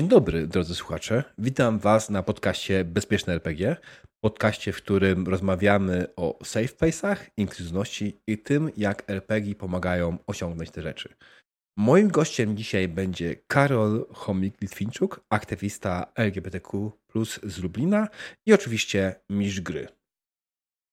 [0.00, 1.24] Dzień dobry, drodzy słuchacze.
[1.38, 3.76] Witam Was na podcaście Bezpieczne RPG.
[4.24, 10.82] Podcaście, w którym rozmawiamy o safe place'ach, inkluzywności i tym, jak RPG pomagają osiągnąć te
[10.82, 11.14] rzeczy.
[11.76, 16.92] Moim gościem dzisiaj będzie Karol Chomik-Litwinczuk, aktywista LGBTQ
[17.42, 18.08] z Lublina
[18.46, 19.88] i oczywiście mistrz gry.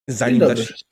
[0.10, 0.86] Zanim, zacz...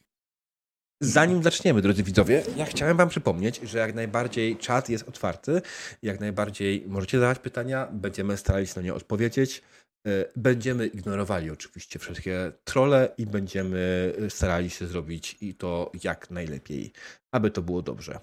[1.01, 5.61] Zanim zaczniemy, drodzy widzowie, ja chciałem Wam przypomnieć, że jak najbardziej czat jest otwarty,
[6.01, 9.61] jak najbardziej możecie zadawać pytania, będziemy starali się na nie odpowiedzieć.
[10.07, 16.91] E, będziemy ignorowali oczywiście wszystkie trole i będziemy starali się zrobić i to jak najlepiej,
[17.31, 18.19] aby to było dobrze.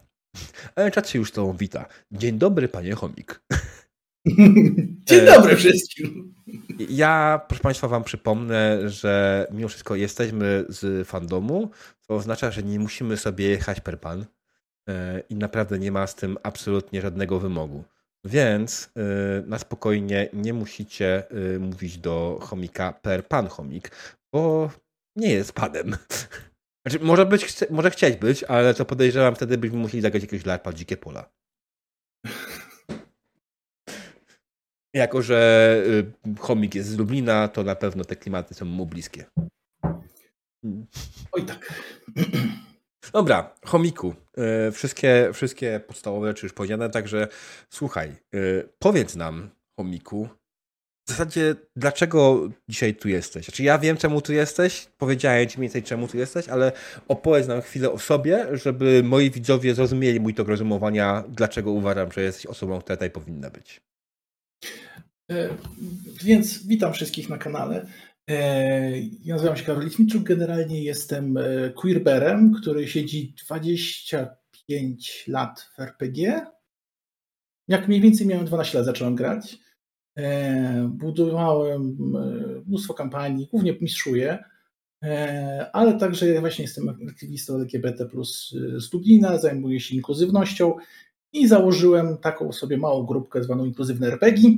[0.76, 1.86] Ale czat się już z Tobą wita.
[2.12, 3.42] Dzień dobry, panie chomik.
[5.08, 6.34] Dzień dobry wszystkim.
[6.78, 11.70] Ja, proszę Państwa, Wam przypomnę, że mimo wszystko jesteśmy z fandomu,
[12.12, 14.26] co oznacza, że nie musimy sobie jechać per pan
[14.88, 17.84] e, i naprawdę nie ma z tym absolutnie żadnego wymogu.
[18.24, 19.02] Więc e,
[19.46, 23.90] na spokojnie nie musicie e, mówić do chomika per pan chomik,
[24.32, 24.70] bo
[25.16, 25.96] nie jest panem.
[26.86, 30.72] Znaczy, może, być, może chcieć być, ale to podejrzewam, wtedy byśmy musieli zagrać jakiegoś larpa
[30.72, 31.30] dzikie pola.
[34.94, 35.82] Jako, że
[36.38, 39.24] chomik jest z Lublina, to na pewno te klimaty są mu bliskie.
[41.32, 41.82] Oj tak.
[43.12, 44.14] Dobra, chomiku.
[44.68, 47.28] Y, wszystkie, wszystkie podstawowe rzeczy już powiedziane, także
[47.70, 50.28] słuchaj, y, powiedz nam, chomiku,
[51.06, 53.44] w zasadzie dlaczego dzisiaj tu jesteś?
[53.44, 56.72] Znaczy ja wiem, czemu tu jesteś, powiedziałem ci mniej więcej, czemu tu jesteś, ale
[57.08, 62.22] opowiedz nam chwilę o sobie, żeby moi widzowie zrozumieli mój tok rozumowania, dlaczego uważam, że
[62.22, 63.80] jesteś osobą, która tutaj powinna być.
[65.30, 65.48] E,
[66.24, 67.86] więc witam wszystkich na kanale.
[68.30, 75.80] E, ja nazywam się Karol Litwinczuk, generalnie jestem e, queerberem, który siedzi 25 lat w
[75.80, 76.46] RPG.
[77.68, 79.58] Jak mniej więcej miałem 12 lat, zacząłem grać.
[80.88, 81.96] Budowałem
[82.66, 84.44] mnóstwo kampanii, głównie mistrzuję,
[85.72, 90.74] ale także właśnie jestem aktywistą LGBT plus z Dublina, zajmuję się inkluzywnością
[91.32, 94.50] i założyłem taką sobie małą grupkę zwaną Inkluzywne RPG,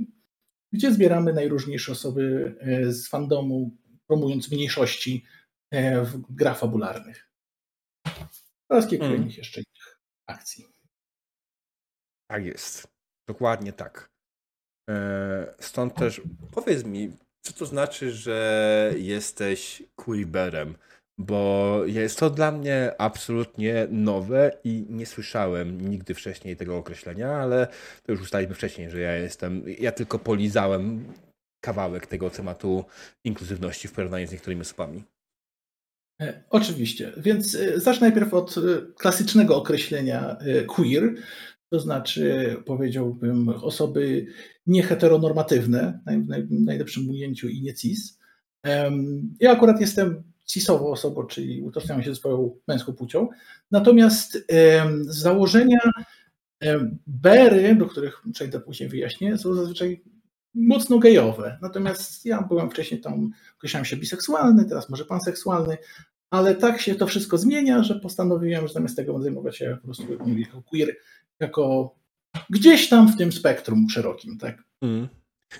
[0.74, 3.76] gdzie zbieramy najróżniejsze osoby e, z fandomu,
[4.06, 5.24] promując mniejszości
[5.70, 7.30] e, w grach fabularnych.
[8.68, 9.16] Oraz kilku mm.
[9.16, 10.64] innych jeszcze innych akcji.
[12.30, 12.88] Tak jest.
[13.28, 14.10] Dokładnie tak.
[14.90, 20.76] E, stąd też powiedz mi, co to znaczy, że jesteś queerberem?
[21.18, 27.66] Bo jest to dla mnie absolutnie nowe i nie słyszałem nigdy wcześniej tego określenia, ale
[28.02, 31.04] to już ustaliliśmy wcześniej, że ja jestem, ja tylko polizałem
[31.60, 32.84] kawałek tego tematu
[33.24, 35.04] inkluzywności w porównaniu z niektórymi osobami.
[36.20, 38.60] E, oczywiście, więc e, zacznę najpierw od e,
[38.98, 40.36] klasycznego określenia
[40.68, 41.14] queer,
[41.70, 44.26] to znaczy powiedziałbym osoby
[44.66, 46.00] nieheteronormatywne,
[46.50, 48.18] w najlepszym ujęciu i nie cis.
[49.40, 53.28] Ja akurat jestem cisową osobą, czyli utożsamiam się ze swoją męską płcią.
[53.70, 54.46] Natomiast
[55.00, 55.78] z założenia
[57.06, 60.02] bery, do których przejdę później wyjaśnię, są zazwyczaj
[60.54, 61.58] mocno gejowe.
[61.62, 65.78] Natomiast ja byłem wcześniej tam, określałem się biseksualny, teraz może panseksualny,
[66.30, 70.06] ale tak się to wszystko zmienia, że postanowiłem, że zamiast tego zajmować się po prostu
[70.36, 70.96] jako queer,
[71.40, 71.94] jako
[72.50, 74.62] gdzieś tam w tym spektrum szerokim, tak?
[74.82, 75.08] Mm.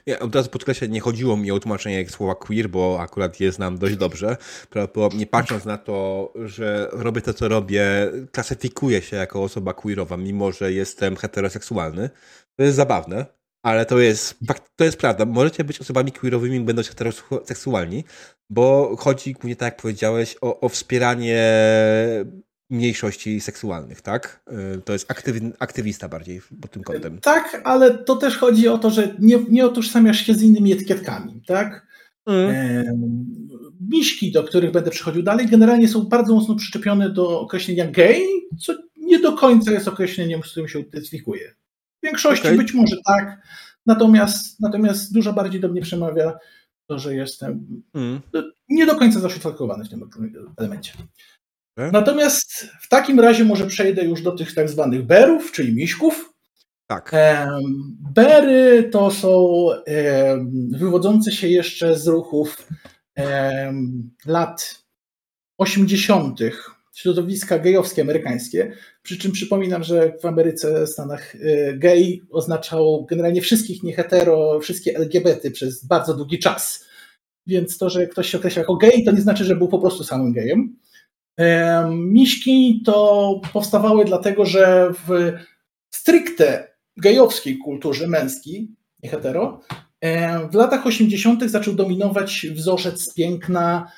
[0.06, 3.78] Ja od razu podkreślę, nie chodziło mi o tłumaczenie słowa queer, bo akurat je znam
[3.78, 4.36] dość dobrze.
[4.70, 7.86] Prawdopodobnie patrząc na to, że robię to, co robię,
[8.32, 12.10] klasyfikuję się jako osoba queerowa, mimo że jestem heteroseksualny.
[12.56, 13.26] To jest zabawne,
[13.62, 14.38] ale to jest,
[14.76, 15.24] to jest prawda.
[15.24, 18.04] Możecie być osobami queerowymi, będąc heteroseksualni,
[18.50, 21.42] bo chodzi, głównie tak jak powiedziałeś, o, o wspieranie
[22.74, 24.42] mniejszości seksualnych, tak?
[24.76, 25.12] Y, to jest
[25.58, 27.18] aktywista bardziej pod tym kątem.
[27.18, 31.42] Tak, ale to też chodzi o to, że nie, nie otożsamiasz się z innymi etykietkami,
[31.46, 31.86] tak?
[32.26, 32.84] Mm.
[33.80, 38.20] Miśki, do których będę przychodził dalej, generalnie są bardzo mocno przyczepione do określenia gay,
[38.60, 41.54] co nie do końca jest określeniem, z którym się identyfikuję.
[42.02, 42.56] W większości okay.
[42.56, 43.42] być może tak,
[43.86, 46.38] natomiast, natomiast dużo bardziej do mnie przemawia
[46.86, 48.20] to, że jestem mm.
[48.68, 50.10] nie do końca zaszufladkowany w tym
[50.56, 50.92] elemencie.
[51.76, 56.34] Natomiast w takim razie może przejdę już do tych tak zwanych berów, czyli miśków.
[56.86, 57.12] Tak.
[58.14, 59.66] Bery to są
[60.78, 62.68] wywodzące się jeszcze z ruchów
[64.26, 64.84] lat
[65.58, 66.40] 80.
[66.94, 68.72] środowiska gejowskie amerykańskie.
[69.02, 75.50] Przy czym przypominam, że w Ameryce, Stanach e, gej oznaczało generalnie wszystkich niehetero, wszystkie LGBT
[75.50, 76.84] przez bardzo długi czas.
[77.46, 80.04] Więc to, że ktoś się określa jako gej, to nie znaczy, że był po prostu
[80.04, 80.76] samym gejem.
[81.90, 85.32] Miśki to powstawały dlatego, że w
[85.90, 88.68] stricte gejowskiej kulturze męskiej
[89.02, 89.60] nie hetero.
[90.50, 91.50] W latach 80.
[91.50, 93.92] zaczął dominować wzorzec piękna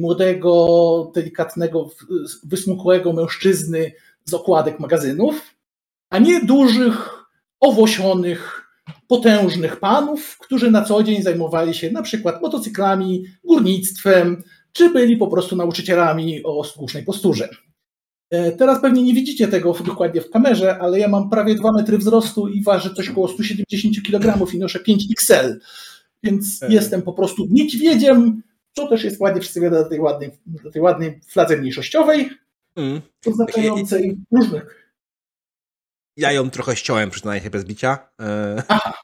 [0.00, 1.90] młodego, delikatnego,
[2.44, 3.92] wysmukłego mężczyzny
[4.24, 5.54] z okładek magazynów,
[6.10, 7.26] a nie dużych,
[7.60, 8.62] owosionych,
[9.08, 14.42] potężnych panów, którzy na co dzień zajmowali się na przykład motocyklami, górnictwem,
[14.76, 17.48] czy byli po prostu nauczycielami o słusznej posturze.
[18.30, 21.98] E, teraz pewnie nie widzicie tego dokładnie w kamerze, ale ja mam prawie 2 metry
[21.98, 25.60] wzrostu i ważę coś około 170 kg i noszę 5 XL,
[26.22, 26.72] więc e.
[26.72, 28.42] jestem po prostu niedźwiedziem,
[28.72, 30.30] co też jest ładnie przedstawione na tej ładnej,
[30.64, 32.30] na tej ładnej fladze mniejszościowej,
[32.76, 33.00] mm.
[33.26, 34.85] oznaczającej różnych
[36.16, 37.98] ja ją trochę ściąłem, przyznaję się bez bicia.
[38.20, 38.92] E, Aha.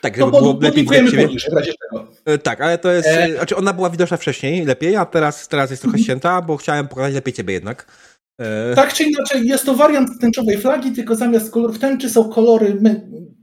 [0.00, 2.06] Tak, żeby no, było lepiej widać czego.
[2.24, 3.08] E, tak, ale to jest.
[3.08, 3.36] E...
[3.36, 6.04] Znaczy ona była widoczna wcześniej, lepiej, a teraz, teraz jest trochę mhm.
[6.04, 7.86] ścięta, bo chciałem pokazać lepiej ciebie jednak.
[8.38, 8.74] E...
[8.74, 12.80] Tak czy inaczej, jest to wariant tęczowej flagi, tylko zamiast kolorów tęczy są kolory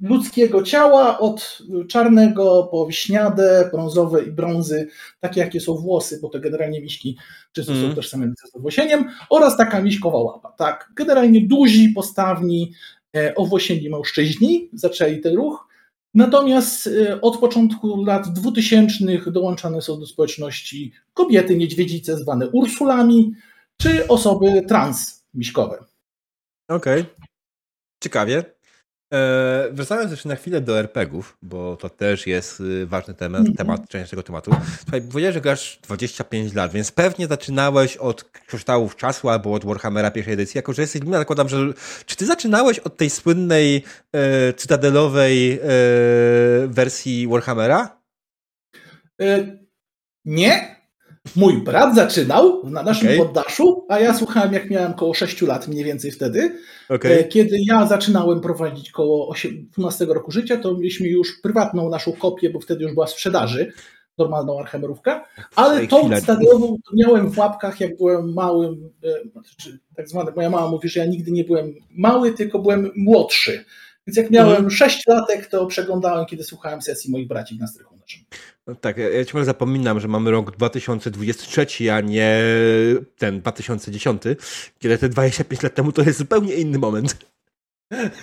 [0.02, 1.58] ludzkiego ciała, od
[1.88, 4.88] czarnego po wiśniade, brązowe i brązy,
[5.20, 7.18] takie jakie są włosy, bo to generalnie miśki
[7.52, 7.90] często mm.
[7.90, 10.54] są tożsame z owłosieniem, oraz taka miśkowa łapa.
[10.58, 12.72] Tak, generalnie duzi, postawni,
[13.16, 15.72] e, owłosieni mężczyźni zaczęli ten ruch,
[16.14, 23.34] Natomiast e, od początku lat 2000 dołączane są do społeczności kobiety niedźwiedzice zwane Ursulami,
[23.82, 25.84] czy osoby transmiśkowe.
[26.70, 27.02] Okej.
[27.02, 27.16] Okay.
[28.04, 28.44] Ciekawie.
[29.14, 33.58] E, wracając jeszcze na chwilę do RPGów, bo to też jest y, ważny temat, -hmm.
[33.58, 34.52] temat część tego tematu.
[34.82, 40.12] Słuchaj, powiedziałeś, że grasz 25 lat, więc pewnie zaczynałeś od kryształów czasu albo od Warhammera
[40.12, 40.58] pierwszej edycji.
[40.58, 41.58] Jako, że jesteś nakładam, że
[42.06, 45.60] czy ty zaczynałeś od tej słynnej e, cytadelowej e,
[46.68, 48.02] wersji Warhammera?
[49.22, 49.58] E,
[50.26, 50.81] nie,
[51.36, 53.18] Mój brat zaczynał na naszym okay.
[53.18, 56.58] poddaszu, a ja słuchałem jak miałem około 6 lat mniej więcej wtedy.
[56.90, 57.24] Okay.
[57.24, 59.34] Kiedy ja zaczynałem prowadzić około
[59.74, 63.72] 12 roku życia, to mieliśmy już prywatną naszą kopię, bo wtedy już była w sprzedaży,
[64.18, 65.22] normalną archemerówkę,
[65.56, 70.68] ale tą stadionową miałem w łapkach, jak byłem małym, e, znaczy, tak zwane, moja mama
[70.68, 73.66] mówi, że ja nigdy nie byłem mały, tylko byłem młodszy.
[74.08, 74.70] Więc jak miałem mhm.
[74.72, 78.22] 6 latek, to przeglądałem, kiedy słuchałem sesji moich braci na strychu naszym.
[78.68, 82.44] No tak, ja ciągle zapominam, że mamy rok 2023, a nie
[83.18, 84.22] ten 2010,
[84.80, 87.18] kiedy te 25 lat temu to jest zupełnie inny moment.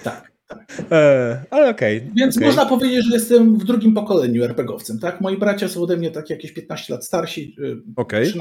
[0.04, 0.38] Tak.
[0.48, 0.72] Tak.
[0.92, 1.98] E, ale okej.
[1.98, 2.48] Okay, Więc okay.
[2.48, 5.20] można powiedzieć, że jestem w drugim pokoleniu RPGowcem, tak?
[5.20, 8.24] Moi bracia są ode mnie tak jakieś 15 lat starsi, y, okay.
[8.24, 8.34] 13-15.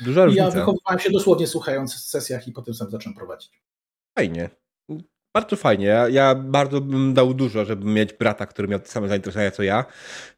[0.00, 0.44] Duża różnica.
[0.44, 3.62] I ja wychowywałem się dosłownie słuchając w sesjach i potem sam zacząłem prowadzić.
[4.18, 4.50] Fajnie.
[5.36, 5.86] Bardzo fajnie.
[5.86, 9.62] Ja, ja, bardzo bym dał dużo, żeby mieć brata, który miał te same zainteresowania co
[9.62, 9.84] ja.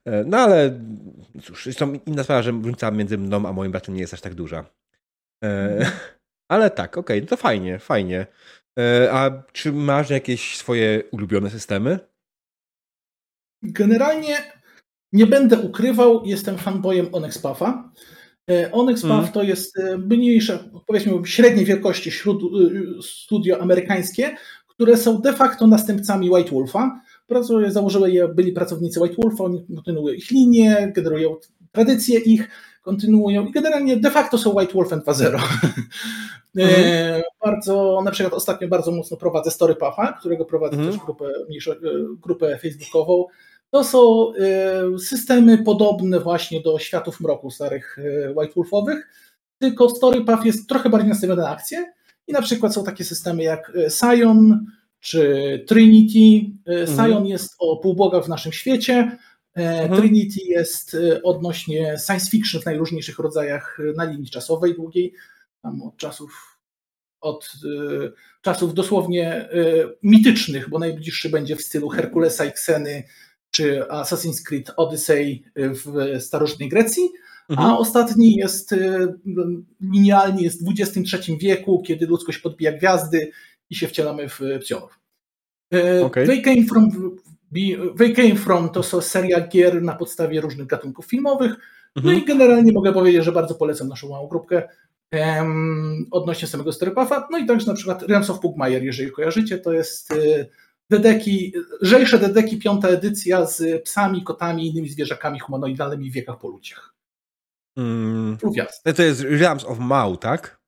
[0.04, 0.80] E, no ale
[1.42, 4.20] cóż, jest to inna sprawa, że różnica między mną a moim bratem nie jest aż
[4.20, 4.64] tak duża.
[5.44, 5.78] E,
[6.52, 8.26] ale tak, okej, okay, no to fajnie, fajnie.
[8.78, 11.98] E, a czy masz jakieś swoje ulubione systemy?
[13.62, 14.52] Generalnie
[15.12, 17.92] nie będę ukrywał, jestem fanboyem Onyx Puffa.
[18.72, 19.32] Onyx Puff mm.
[19.32, 22.10] to jest mniejsze, powiedzmy średniej wielkości
[23.02, 24.36] studio amerykańskie,
[24.78, 27.00] które są de facto następcami White Wolfa.
[27.68, 31.36] Założyły je byli pracownicy White Wolfa, oni kontynuują ich linię, generują
[31.72, 32.48] tradycje ich,
[32.82, 35.38] kontynuują i generalnie de facto są White Wolf 2.0.
[36.56, 37.22] Mhm.
[37.44, 40.92] bardzo, na przykład ostatnio bardzo mocno prowadzę Story Puffa, którego prowadzę mhm.
[40.92, 41.76] też grupę, mniejszą, e,
[42.22, 43.24] grupę facebookową.
[43.70, 49.08] To są e, systemy podobne właśnie do Światów Mroku starych e, White Wolfowych,
[49.58, 51.92] tylko Story Puff jest trochę bardziej nastawiony na akcję,
[52.28, 54.66] i na przykład są takie systemy jak e, Sion
[55.00, 56.50] czy Trinity.
[56.66, 57.10] E, mhm.
[57.10, 59.18] Sion jest o półbogach w naszym świecie.
[59.56, 60.00] E, mhm.
[60.00, 65.14] Trinity jest odnośnie science fiction w najróżniejszych rodzajach na linii czasowej długiej,
[65.62, 66.58] tam od czasów
[67.20, 67.52] od
[68.42, 69.48] czasów dosłownie
[70.02, 73.04] mitycznych, bo najbliższy będzie w stylu Herkulesa i Kseny
[73.50, 77.02] czy Assassin's Creed Odyssey w starożytnej Grecji,
[77.48, 77.68] Mhm.
[77.68, 79.14] A ostatni jest y,
[79.80, 83.30] linealnie jest w XXIII wieku, kiedy ludzkość podbija gwiazdy
[83.70, 84.98] i się wcielamy w psionów.
[85.74, 86.26] Y, okay.
[86.26, 86.90] They, came from,
[87.98, 91.52] They Came From to są seria gier na podstawie różnych gatunków filmowych.
[91.96, 92.18] No mhm.
[92.18, 94.68] i generalnie mogę powiedzieć, że bardzo polecam naszą małą grupkę
[95.12, 97.28] um, odnośnie samego Storypuffa.
[97.30, 100.48] No i także na przykład Realms of Pugmire, jeżeli kojarzycie, to jest y,
[100.90, 106.48] dedeki, lżejsze dedeki, piąta edycja z psami, kotami i innymi zwierzakami humanoidalnymi w wiekach po
[106.48, 106.97] ludziach.
[107.78, 108.38] Mm,
[108.96, 110.60] To jest Realms of Mau, tak?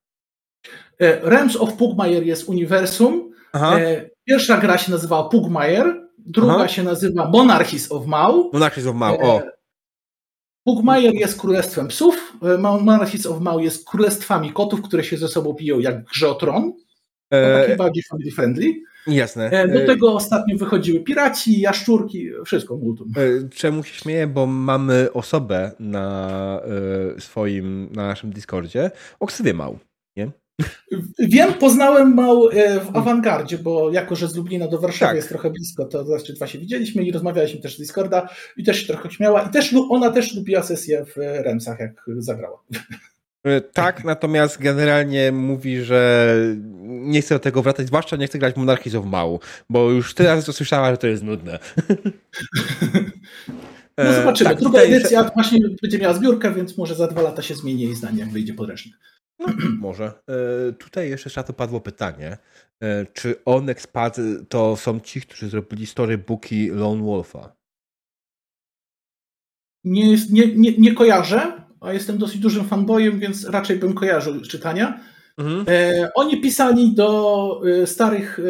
[1.00, 3.30] E, Realms of Pugmire jest uniwersum.
[3.52, 3.78] Aha.
[3.80, 6.68] E, pierwsza gra się nazywa Pugmire, druga Aha.
[6.68, 8.50] się nazywa Monarchies of Mau.
[8.52, 9.38] Monarchies of Mau, o.
[9.40, 9.50] E,
[10.64, 15.78] Pugmire jest królestwem psów, Monarchies of Mau jest królestwami kotów, które się ze sobą biją
[15.78, 16.72] jak grze o tron.
[17.30, 17.64] E...
[17.66, 18.74] Taki bardziej family friendly.
[19.06, 19.50] Jasne.
[19.50, 23.12] E, do tego ostatnio wychodziły piraci, jaszczurki, wszystko multum.
[23.16, 24.26] E, czemu się śmieję?
[24.26, 26.60] Bo mamy osobę na
[27.18, 29.78] swoim, na naszym Discordzie o ksywie mał,
[30.16, 30.30] nie?
[31.18, 32.48] Wiem, poznałem Mał
[32.92, 35.16] w awangardzie, bo jako, że z Lublina do Warszawy tak.
[35.16, 38.80] jest trochę blisko, to zawsze dwa się widzieliśmy i rozmawialiśmy też z Discorda i też
[38.80, 42.62] się trochę śmiała i też ona też lubiła sesję w Remsach, jak zagrała.
[43.44, 46.34] E, tak, natomiast generalnie mówi, że
[46.84, 50.28] nie chce do tego wracać, zwłaszcza nie chce grać Monarchies of Mał, bo już tyle
[50.28, 51.58] razy to słyszała, że to jest nudne.
[53.98, 54.50] No zobaczymy.
[54.50, 57.94] Tak, Druga edycja właśnie będzie miała zbiórkę, więc może za dwa lata się zmieni jej
[57.94, 58.94] zdanie, jak wyjdzie podręcznik.
[59.38, 59.46] No,
[59.78, 60.04] może.
[60.04, 62.38] E, tutaj jeszcze szatu padło pytanie,
[62.82, 64.16] e, czy Onyx Pad
[64.48, 67.56] to są ci, którzy zrobili storybooki Lone Wolfa?
[69.84, 75.00] Nie, nie, nie, nie kojarzę, a jestem dosyć dużym fanboyem, więc raczej bym kojarzył czytania.
[75.38, 75.64] Mhm.
[75.68, 78.42] E, oni pisali do e, starych e,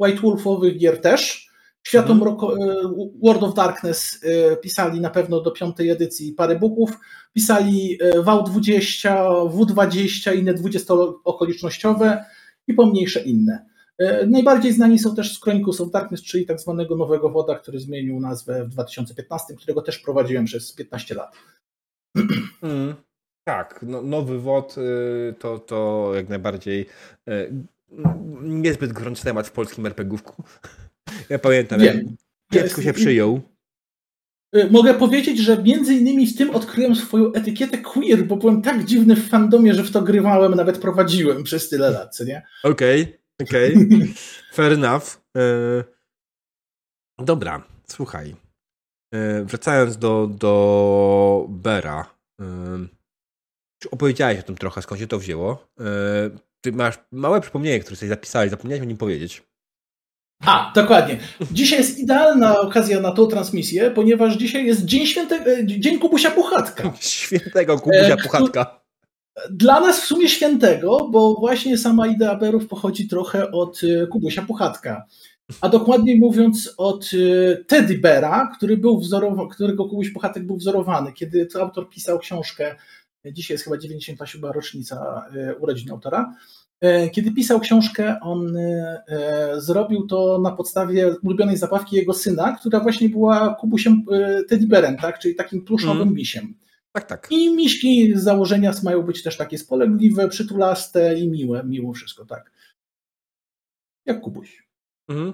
[0.00, 1.50] White Wolfowych gier też.
[1.82, 2.60] Światom mhm.
[2.60, 2.74] E,
[3.22, 6.90] World of Darkness e, pisali na pewno do piątej edycji parę buków.
[7.32, 9.10] Pisali e, V20,
[9.50, 12.24] W20, inne 20-okolicznościowe
[12.66, 13.70] i pomniejsze inne.
[14.26, 18.20] Najbardziej znani są też z Chronicles of Darkness, czyli tak zwanego nowego woda, który zmienił
[18.20, 21.36] nazwę w 2015, którego też prowadziłem przez 15 lat.
[22.62, 22.94] Mm,
[23.44, 26.86] tak, no, nowy WOD y, to, to jak najbardziej
[27.28, 27.52] y,
[28.42, 30.42] niezbyt gorący temat w polskim RPGówku.
[31.28, 31.96] Ja pamiętam, Wiem.
[31.96, 32.06] jak
[32.52, 33.40] kiepsko się przyjął.
[34.56, 38.84] Y, mogę powiedzieć, że między innymi z tym odkryłem swoją etykietę queer, bo byłem tak
[38.84, 42.42] dziwny w fandomie, że w to grywałem, nawet prowadziłem przez tyle lat, nie?
[42.62, 43.74] Okej, okay, okej.
[43.74, 44.08] Okay.
[44.54, 45.04] Fair enough.
[47.18, 48.49] Dobra, słuchaj.
[49.14, 52.14] E, wracając do, do Bera,
[53.90, 55.66] opowiedziałeś o tym trochę, skąd się to wzięło.
[55.80, 55.84] E,
[56.60, 59.42] ty masz małe przypomnienie, które sobie zapisałeś, zapomniałeś o nim powiedzieć.
[60.46, 61.18] A, dokładnie.
[61.52, 65.36] Dzisiaj jest idealna okazja na tą transmisję, ponieważ dzisiaj jest Dzień, Święte...
[65.46, 66.92] E, Dzień Kubusia Puchatka.
[67.00, 68.80] Świętego Kubusia Puchatka.
[69.50, 75.04] Dla nas w sumie świętego, bo właśnie sama idea Berów pochodzi trochę od Kubusia Puchatka
[75.60, 81.12] a dokładniej mówiąc od y, Teddy Bera, który był wzorowa- którego kogoś bohater był wzorowany.
[81.12, 82.76] Kiedy to autor pisał książkę,
[83.24, 86.34] dzisiaj jest chyba 97 rocznica y, urodzin autora,
[86.84, 88.56] y, kiedy pisał książkę, on
[89.56, 94.04] zrobił to na podstawie ulubionej zabawki jego syna, która właśnie była kubusiem
[94.48, 95.18] Teddy Berem, tak?
[95.18, 96.14] czyli takim pluszowym mm.
[96.14, 96.54] misiem.
[96.92, 97.28] Tak, tak.
[97.30, 102.50] I miśki z założenia mają być też takie spolegliwe, przytulaste i miłe, miło wszystko, tak.
[104.06, 104.69] Jak kubuś.
[105.10, 105.32] Mhm.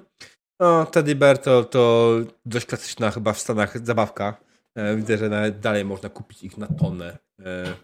[0.60, 2.14] No, Teddy Bear to, to
[2.46, 4.40] dość klasyczna chyba w Stanach zabawka.
[4.74, 7.18] E, widzę, że nawet dalej można kupić ich na tonę.
[7.44, 7.74] E,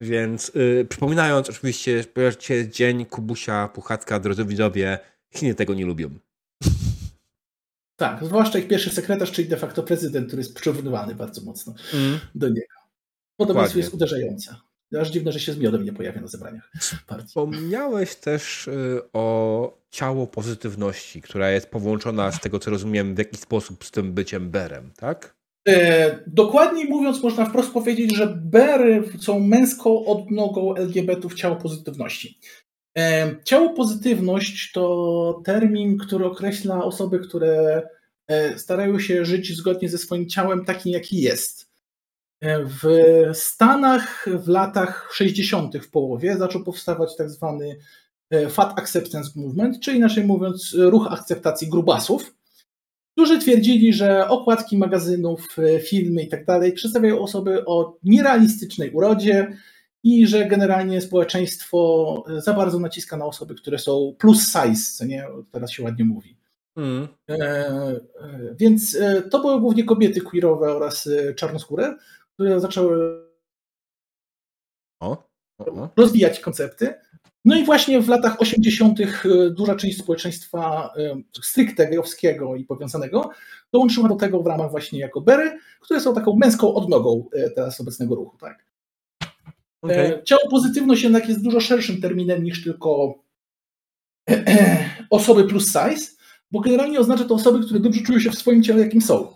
[0.00, 2.04] więc y, przypominając, oczywiście,
[2.38, 4.98] że dzień Kubusia, Puchatka, drodzy widzowie,
[5.34, 6.10] Chiny tego nie lubią.
[7.96, 12.20] Tak, zwłaszcza ich pierwszy sekretarz, czyli de facto prezydent, który jest przyrównywany bardzo mocno mm.
[12.34, 12.74] do niego.
[13.36, 14.56] Podobieństwo jest uderzające.
[15.00, 16.70] Aż dziwne, że się z miodem nie pojawia na zebraniach
[17.06, 17.28] partii.
[17.28, 23.40] Wspomniałeś też y, o ciało pozytywności, która jest połączona z tego, co rozumiem, w jakiś
[23.40, 25.34] sposób z tym byciem berem, tak?
[25.68, 32.38] E, dokładniej mówiąc, można wprost powiedzieć, że bery są męską odnogą LGBT-ów ciało pozytywności.
[32.98, 37.82] E, ciało pozytywność to termin, który określa osoby, które
[38.28, 41.61] e, starają się żyć zgodnie ze swoim ciałem takim, jaki jest.
[42.42, 42.84] W
[43.34, 45.78] Stanach w latach 60.
[45.78, 47.76] w połowie zaczął powstawać tak zwany
[48.30, 52.34] e, Fat Acceptance Movement, czyli inaczej mówiąc ruch akceptacji grubasów,
[53.12, 59.56] którzy twierdzili, że okładki magazynów, e, filmy i tak dalej przedstawiają osoby o nierealistycznej urodzie
[60.02, 65.04] i że generalnie społeczeństwo e, za bardzo naciska na osoby, które są plus size, co
[65.04, 66.36] nie, teraz się ładnie mówi.
[66.76, 67.08] Mm.
[67.30, 68.00] E,
[68.58, 68.98] więc
[69.30, 71.96] to były głównie kobiety queerowe oraz czarnoskóre,
[72.42, 73.22] które zaczęły
[75.00, 76.94] o, o, rozwijać koncepty.
[77.44, 79.00] No i właśnie w latach 80.
[79.00, 79.06] E,
[79.50, 83.30] duża część społeczeństwa e, stricte gejowskiego i powiązanego
[83.72, 87.80] dołączyła do tego w ramach właśnie jako Bery, które są taką męską odnogą e, teraz
[87.80, 88.36] obecnego ruchu.
[88.38, 88.64] Tak?
[89.82, 90.22] Okay.
[90.24, 93.14] Ciało pozytywność jednak jest dużo szerszym terminem niż tylko
[95.10, 96.06] osoby plus size,
[96.50, 99.32] bo generalnie oznacza to osoby, które dobrze czują się w swoim ciele, jakim są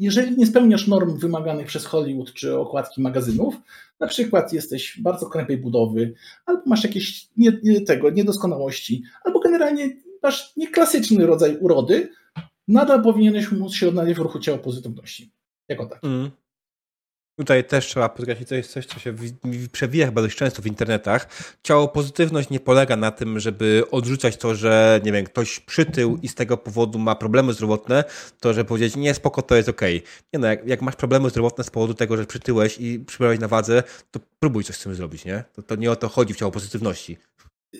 [0.00, 3.54] jeżeli nie spełniasz norm wymaganych przez Hollywood czy okładki magazynów,
[4.00, 6.14] na przykład jesteś bardzo krępej budowy,
[6.46, 12.08] albo masz jakieś nie, nie tego, niedoskonałości, albo generalnie masz nieklasyczny rodzaj urody,
[12.68, 15.32] nadal powinieneś móc się odnaleźć w ruchu ciała pozytywności.
[15.68, 16.04] Jako tak.
[16.04, 16.30] Mm.
[17.40, 19.14] Tutaj też trzeba podkreślić, to jest coś, co się
[19.72, 21.28] przewija chyba dość często w internetach.
[21.62, 26.28] Ciało pozytywność nie polega na tym, żeby odrzucać to, że nie wiem, ktoś przytył i
[26.28, 28.04] z tego powodu ma problemy zdrowotne,
[28.40, 29.96] to żeby powiedzieć, nie, spoko, to jest okej.
[29.96, 30.10] Okay.
[30.32, 33.48] Nie no, jak, jak, masz problemy zdrowotne z powodu tego, że przytyłeś i przybrałeś na
[33.48, 35.44] wadze, to próbuj coś z tym zrobić, nie?
[35.52, 37.18] To, to nie o to chodzi w ciało pozytywności.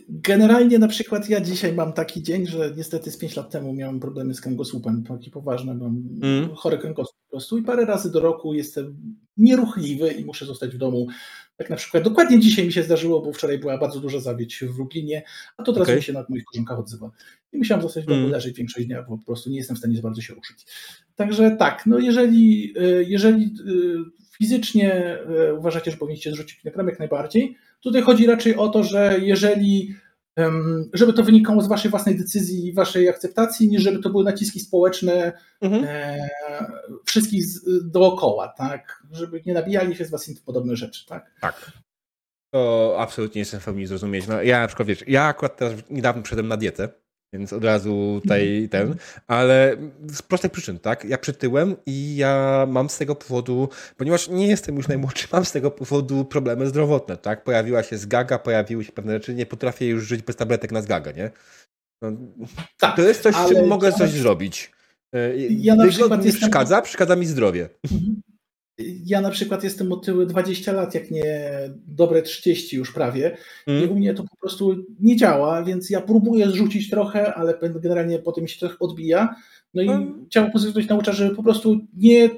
[0.08, 4.00] Generalnie na przykład ja dzisiaj mam taki dzień, że niestety z 5 lat temu miałem
[4.00, 6.54] problemy z kręgosłupem, takie poważne, mam mm.
[6.54, 8.96] chory kręgosłup po prostu i parę razy do roku jestem
[9.36, 11.06] nieruchliwy i muszę zostać w domu.
[11.56, 14.78] Tak na przykład dokładnie dzisiaj mi się zdarzyło, bo wczoraj była bardzo duża zawiedź w
[14.78, 15.22] Lublinie,
[15.56, 15.96] a to teraz okay.
[15.96, 17.10] mi się na moich korzonkach odzywa.
[17.52, 18.32] I musiałem zostać w domu, mm.
[18.32, 20.66] leżeć większość dnia, bo po prostu nie jestem w stanie za bardzo się ruszyć.
[21.16, 26.98] Także tak, no jeżeli, e, jeżeli e, fizycznie e, uważacie, że powinniście zrzucić kilogram jak
[26.98, 29.94] najbardziej, Tutaj chodzi raczej o to, że jeżeli
[30.92, 34.60] żeby to wynikało z waszej własnej decyzji i waszej akceptacji, niż żeby to były naciski
[34.60, 35.84] społeczne mhm.
[35.88, 36.28] e,
[37.04, 37.44] wszystkich
[37.84, 39.02] dookoła, tak?
[39.10, 41.30] Żeby nie nabijali się z was podobne rzeczy, tak?
[41.40, 41.72] Tak.
[42.50, 44.26] To absolutnie jestem w pełni zrozumieć.
[44.26, 46.88] No, ja na przykład, wiesz, ja akurat teraz niedawno wszedłem na dietę,
[47.32, 48.68] więc od razu tutaj mhm.
[48.68, 49.76] ten, ale
[50.08, 51.04] z prostych przyczyn, tak?
[51.04, 55.52] Ja przytyłem i ja mam z tego powodu, ponieważ nie jestem już najmłodszy, mam z
[55.52, 57.44] tego powodu problemy zdrowotne, tak?
[57.44, 61.12] Pojawiła się zgaga, pojawiły się pewne rzeczy, nie potrafię już żyć bez tabletek na zgagę,
[61.12, 61.30] nie?
[62.02, 62.12] No,
[62.78, 64.72] tak, to jest coś, z czym mogę coś zrobić.
[65.14, 66.82] E, ja przykład nie przeszkadza, jestem...
[66.82, 67.68] przeszkadza mi zdrowie.
[67.92, 68.22] Mhm.
[69.04, 71.50] Ja na przykład jestem otyły 20 lat, jak nie
[71.86, 73.36] dobre 30 już prawie.
[73.66, 73.84] Mm.
[73.84, 78.18] I u mnie to po prostu nie działa, więc ja próbuję zrzucić trochę, ale generalnie
[78.18, 79.34] potem mi się trochę odbija.
[79.74, 80.26] No i mm.
[80.28, 82.30] ciało pozytywność naucza, żeby po prostu nie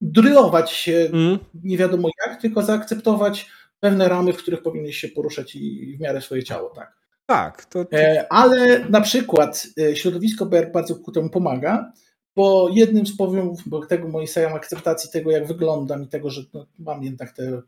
[0.00, 1.38] drylować się mm.
[1.64, 6.20] nie wiadomo jak, tylko zaakceptować pewne ramy, w których powinieneś się poruszać i w miarę
[6.20, 6.98] swoje ciało, tak.
[7.26, 7.64] Tak.
[7.64, 7.96] To, to...
[7.96, 11.92] E, ale na przykład e, środowisko BR bardzo ku temu pomaga
[12.38, 16.66] bo jednym z powodów tego mojej samej akceptacji tego, jak wyglądam i tego, że no,
[16.78, 17.62] mam jednak te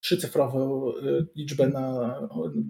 [0.00, 2.18] trzycyfrową y, liczbę na,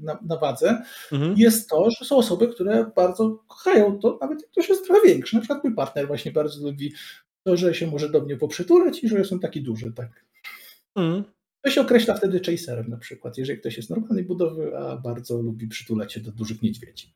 [0.03, 1.35] na, na wadze, mhm.
[1.37, 5.37] jest to, że są osoby, które bardzo kochają to, nawet jak ktoś jest trochę większy.
[5.37, 6.93] Na przykład mój partner właśnie bardzo lubi
[7.47, 10.25] to, że się może do mnie poprzytulać i że jestem taki duży, tak.
[10.97, 11.25] Mhm.
[11.65, 15.69] To się określa wtedy chaserem na przykład, jeżeli ktoś jest normalnej budowy, a bardzo lubi
[15.69, 17.15] przytulać się do dużych niedźwiedzi.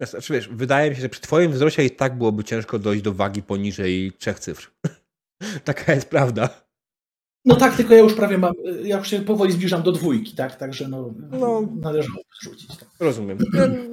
[0.00, 3.12] Znaczy, wiesz, wydaje mi się, że przy twoim wzroście i tak byłoby ciężko dojść do
[3.12, 4.70] wagi poniżej trzech cyfr.
[5.64, 6.64] Taka jest prawda.
[7.44, 10.56] No tak, tylko ja już prawie mam, ja już się powoli zbliżam do dwójki, tak,
[10.56, 12.18] także no, no należało.
[12.80, 12.88] Tak.
[13.00, 13.38] Rozumiem.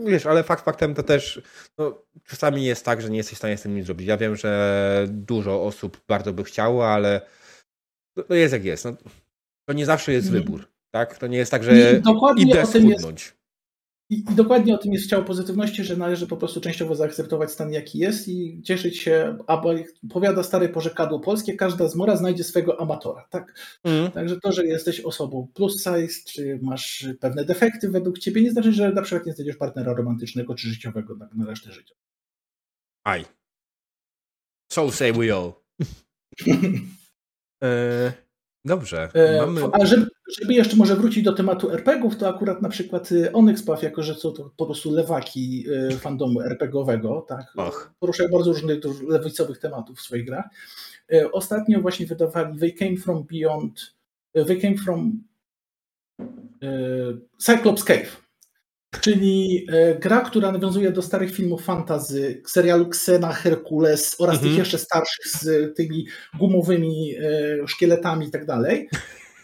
[0.05, 1.41] wiesz, ale fakt faktem to też
[1.77, 4.07] no, czasami jest tak, że nie jesteś w stanie z tym nic zrobić.
[4.07, 7.21] Ja wiem, że dużo osób bardzo by chciało, ale
[8.29, 8.85] no, jest jak jest.
[8.85, 8.93] No,
[9.65, 11.17] to nie zawsze jest wybór, tak?
[11.17, 12.01] To nie jest tak, że
[12.37, 13.25] idę schudnąć.
[13.25, 13.40] Jest
[14.11, 17.71] i, I, dokładnie o tym jest ciało pozytywności, że należy po prostu częściowo zaakceptować stan
[17.71, 19.61] jaki jest i cieszyć się, a
[20.09, 23.53] powiada stare porzekadło polskie, każda zmora znajdzie swego amatora, tak?
[23.83, 24.11] Mm.
[24.11, 28.73] Także to, że jesteś osobą plus size, czy masz pewne defekty według ciebie, nie znaczy,
[28.73, 31.95] że na przykład nie znajdziesz partnera romantycznego czy życiowego na, na resztę życia.
[33.03, 33.25] Aj.
[34.71, 35.53] So say we all.
[37.63, 38.13] e,
[38.65, 39.09] Dobrze.
[39.13, 39.61] E, mamy...
[39.71, 40.07] A żeby,
[40.39, 44.15] żeby, jeszcze może wrócić do tematu RPGów, to akurat na przykład y, Onyxpaw, jako że
[44.15, 47.93] są to po prostu lewaki y, fandomu RPGowego, tak, Och.
[47.99, 50.45] poruszają bardzo różnych lewicowych tematów w swoich grach.
[51.13, 53.93] E, ostatnio właśnie wydawali They Came From Beyond,
[54.33, 55.23] e, They Came From
[57.37, 58.30] Cyclops Cave.
[58.99, 64.49] Czyli e, gra, która nawiązuje do starych filmów fantazy, serialu Xena, Herkules oraz mhm.
[64.49, 66.05] tych jeszcze starszych z tymi
[66.39, 68.89] gumowymi e, szkieletami i tak dalej.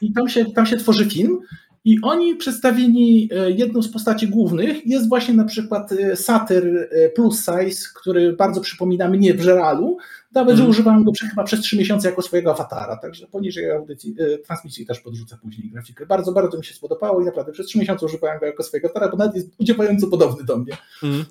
[0.01, 1.39] I tam się, tam się tworzy film.
[1.88, 7.89] I oni przedstawieni, e, jedną z postaci głównych jest właśnie na przykład satyr plus size,
[7.95, 9.97] który bardzo przypomina mnie w Żeralu,
[10.34, 10.63] nawet, mm.
[10.63, 14.86] że używałem go chyba przez trzy miesiące jako swojego awatara, także poniżej audycji, e, transmisji
[14.86, 16.06] też podrzucę później grafikę.
[16.06, 19.12] Bardzo, bardzo mi się spodobało i naprawdę przez trzy miesiące używałem go jako swojego awatara,
[19.12, 20.78] bo nawet jest udziewająco podobny do mnie.
[21.04, 21.26] Mm.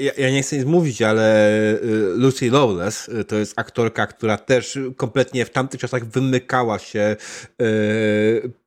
[0.00, 1.78] Ja, ja, nie chcę nic mówić, ale e,
[2.16, 7.16] Lucy Lawless e, to jest aktorka, która też kompletnie w tamtych czasach wymykała się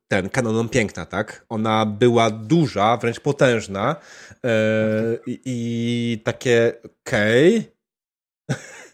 [0.08, 1.46] ten kanonom piękna, tak?
[1.48, 3.96] Ona była duża, wręcz potężna
[5.26, 7.58] i, i takie okej.
[7.58, 7.76] Okay.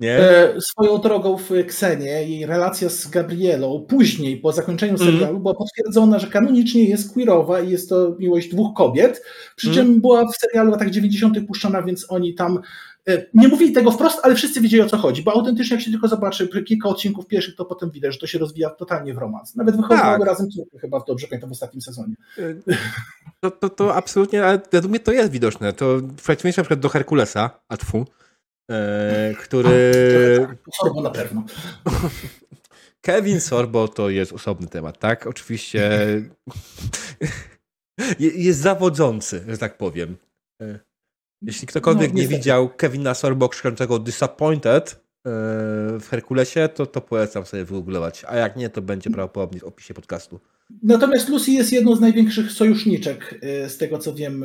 [0.00, 0.18] Nie?
[0.18, 5.12] E, swoją drogą w Ksenie jej relacja z Gabrielą później, po zakończeniu mm.
[5.12, 9.22] serialu, była potwierdzona, że kanonicznie jest queerowa i jest to miłość dwóch kobiet,
[9.56, 10.00] przy czym mm.
[10.00, 11.46] była w serialu w latach 90.
[11.46, 12.60] puszczona, więc oni tam e,
[13.34, 16.08] nie mówili tego wprost, ale wszyscy wiedzieli o co chodzi, bo autentycznie jak się tylko
[16.08, 19.56] zobaczy kilka odcinków pierwszych, to potem widać, że to się rozwija totalnie w romans.
[19.56, 20.24] Nawet wychodziły tak.
[20.24, 22.14] razem córkę chyba, dobrze pamiętam, w ostatnim sezonie.
[22.38, 22.54] E,
[23.40, 25.72] to, to, to absolutnie, ale według mnie to jest widoczne.
[25.72, 28.04] To w przeciwieństwie na przykład do Herkulesa, Atfu,
[28.70, 30.46] E, który...
[30.76, 31.44] Choroba na pewno.
[33.06, 35.26] Kevin Sorbo to jest osobny temat, tak?
[35.26, 35.90] Oczywiście
[38.18, 40.16] jest zawodzący, że tak powiem.
[41.42, 44.98] E, jeśli ktokolwiek no, nie widział Kevina Sorbo krzyczącego Disappointed e,
[46.00, 48.24] w Herkulesie, to, to polecam sobie wygooglować.
[48.28, 50.40] A jak nie, to będzie prawdopodobnie w opisie podcastu.
[50.82, 54.44] Natomiast Lucy jest jedną z największych sojuszniczek, e, z tego co wiem,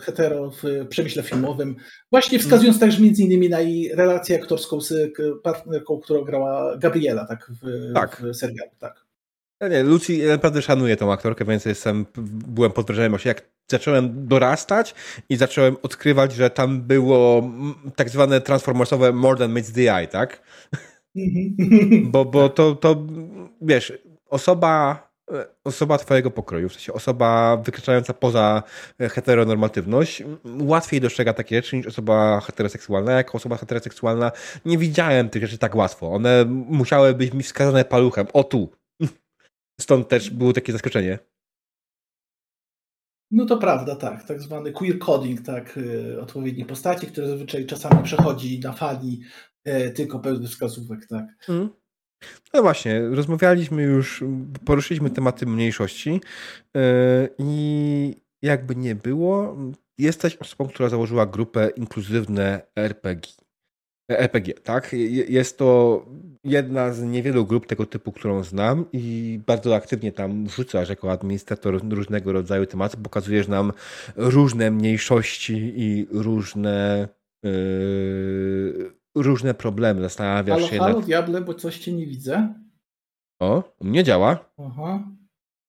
[0.00, 1.76] hetero w przemyśle filmowym.
[2.10, 2.90] Właśnie wskazując mm.
[2.90, 4.94] też między innymi na jej relację aktorską z
[5.42, 8.22] partnerką, którą grała Gabriela tak, w, tak.
[8.22, 8.70] w serialu.
[8.78, 9.05] Tak.
[9.60, 12.06] Ja nie, Lucy, ja naprawdę szanuję tą aktorkę, więc jestem,
[12.48, 14.94] byłem pod wrażeniem właśnie jak zacząłem dorastać
[15.28, 17.50] i zacząłem odkrywać, że tam było
[17.96, 20.42] tak zwane transformersowe more than meets the eye, tak?
[21.16, 22.10] Mhm.
[22.10, 23.06] bo, bo to, to,
[23.62, 23.92] wiesz,
[24.28, 25.08] osoba,
[25.64, 28.62] osoba twojego pokroju, w sensie osoba wykraczająca poza
[29.00, 30.22] heteronormatywność,
[30.60, 33.12] łatwiej dostrzega takie rzeczy niż osoba heteroseksualna.
[33.12, 34.32] Jako osoba heteroseksualna
[34.64, 36.12] nie widziałem tych rzeczy tak łatwo.
[36.12, 38.26] One musiały być mi wskazane paluchem.
[38.32, 38.70] O tu,
[39.80, 41.18] Stąd też było takie zaskoczenie.
[43.30, 44.24] No to prawda, tak.
[44.24, 49.20] Tak zwany queer coding, tak, y, odpowiedniej postaci, które zazwyczaj czasami przechodzi na fali
[49.68, 51.24] y, tylko pewnych wskazówek, tak.
[51.48, 51.68] Mm.
[52.54, 54.24] No właśnie, rozmawialiśmy już,
[54.64, 56.20] poruszyliśmy tematy mniejszości
[56.76, 56.80] y,
[57.38, 59.56] i jakby nie było,
[59.98, 63.32] jesteś osobą, która założyła grupę inkluzywne RPG.
[64.08, 64.92] RPG, tak?
[65.28, 66.04] Jest to
[66.44, 71.80] jedna z niewielu grup tego typu, którą znam i bardzo aktywnie tam wrzucasz jako administrator
[71.90, 73.72] różnego rodzaju tematów, pokazujesz nam
[74.16, 77.08] różne mniejszości i różne
[77.42, 80.00] yy, różne problemy.
[80.00, 81.06] Zastanawiasz halo, się halo, nad...
[81.06, 82.54] diable, bo coś cię nie widzę.
[83.40, 84.50] O, u mnie działa.
[84.58, 85.08] Aha,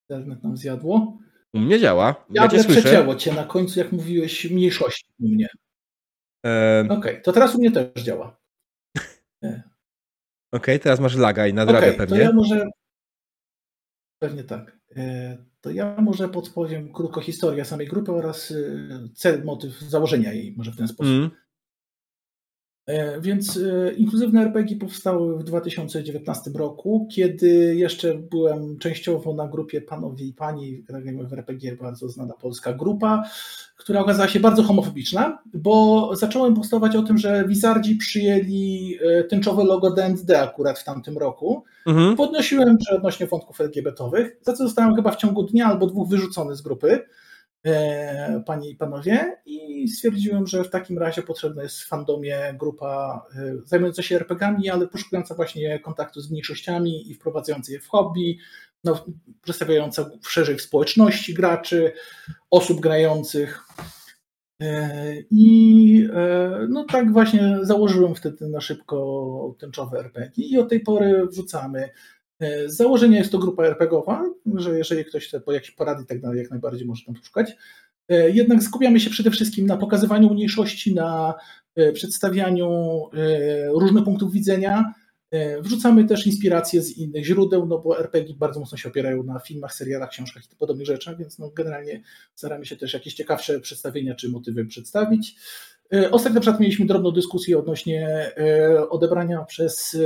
[0.10, 1.17] internet nam zjadło.
[1.54, 2.26] U mnie działa.
[2.30, 5.47] Diable ja przecięło cię na końcu, jak mówiłeś mniejszości u mnie.
[6.43, 8.38] Okej, okay, to teraz u mnie też działa.
[9.41, 9.62] Okej,
[10.52, 12.17] okay, teraz masz laga i nadrabia okay, pewnie.
[12.17, 12.65] To ja może.
[14.19, 14.78] Pewnie tak.
[14.95, 20.54] E, to ja może podpowiem krótko historię samej grupy oraz e, cel, motyw założenia jej,
[20.58, 21.13] może w ten sposób.
[21.13, 21.30] Mm.
[22.88, 29.82] E, więc e, inkluzywne RPG powstały w 2019 roku, kiedy jeszcze byłem częściowo na grupie
[29.82, 30.84] Panowie i Pani,
[31.30, 33.23] w RPG, bardzo znana polska grupa,
[33.78, 39.63] która okazała się bardzo homofobiczna, bo zacząłem postować o tym, że Wizardzi przyjęli e, tęczowe
[39.63, 41.63] logo D&D akurat w tamtym roku.
[41.86, 42.15] Mhm.
[42.15, 46.56] Podnosiłem, że odnośnie wątków LGBT-owych, za co zostałem chyba w ciągu dnia albo dwóch wyrzucony
[46.56, 47.00] z grupy.
[47.68, 53.26] E, panie i panowie, i stwierdziłem, że w takim razie potrzebna jest w fandomie grupa
[53.36, 58.38] e, zajmująca się RPGami, ale poszukująca właśnie kontaktu z mniejszościami i wprowadzająca je w hobby,
[58.84, 59.06] no,
[59.42, 61.92] przedstawiająca szerzej społeczności graczy,
[62.52, 63.64] osób grających.
[64.62, 66.08] E, I
[66.70, 71.90] no tak właśnie założyłem wtedy na szybko tęczowe RPG i od tej pory wrzucamy
[72.39, 74.23] z założenia jest to grupa RPGowa,
[74.56, 77.56] że jeżeli ktoś chce po jakieś porady i tak dalej, jak najbardziej może tam poszukać.
[78.10, 81.34] E, jednak skupiamy się przede wszystkim na pokazywaniu mniejszości, na
[81.76, 82.69] e, przedstawianiu
[83.13, 84.93] e, różnych punktów widzenia.
[85.62, 89.73] Wrzucamy też inspiracje z innych źródeł, no bo RPG bardzo mocno się opierają na filmach,
[89.73, 92.02] serialach, książkach i podobnych rzeczach, więc no generalnie
[92.36, 95.36] staramy się też jakieś ciekawsze przedstawienia czy motywy przedstawić.
[96.12, 98.32] Ostatnio na przykład mieliśmy drobną dyskusję odnośnie
[98.89, 99.97] odebrania przez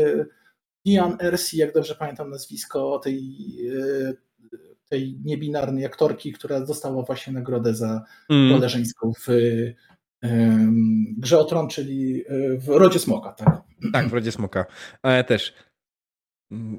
[0.85, 3.37] Ian Ersi, jak dobrze pamiętam nazwisko tej,
[3.69, 4.13] e,
[4.89, 8.51] tej niebinarnej aktorki, która dostała właśnie nagrodę za mm.
[8.51, 9.27] rolę żeńską w
[11.17, 13.61] Grze o Tron, czyli e, w Rodzie Smoka, tak?
[13.93, 14.65] Tak, w Rodzie Smoka.
[15.01, 15.53] Ale też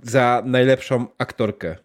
[0.03, 1.77] za najlepszą aktorkę.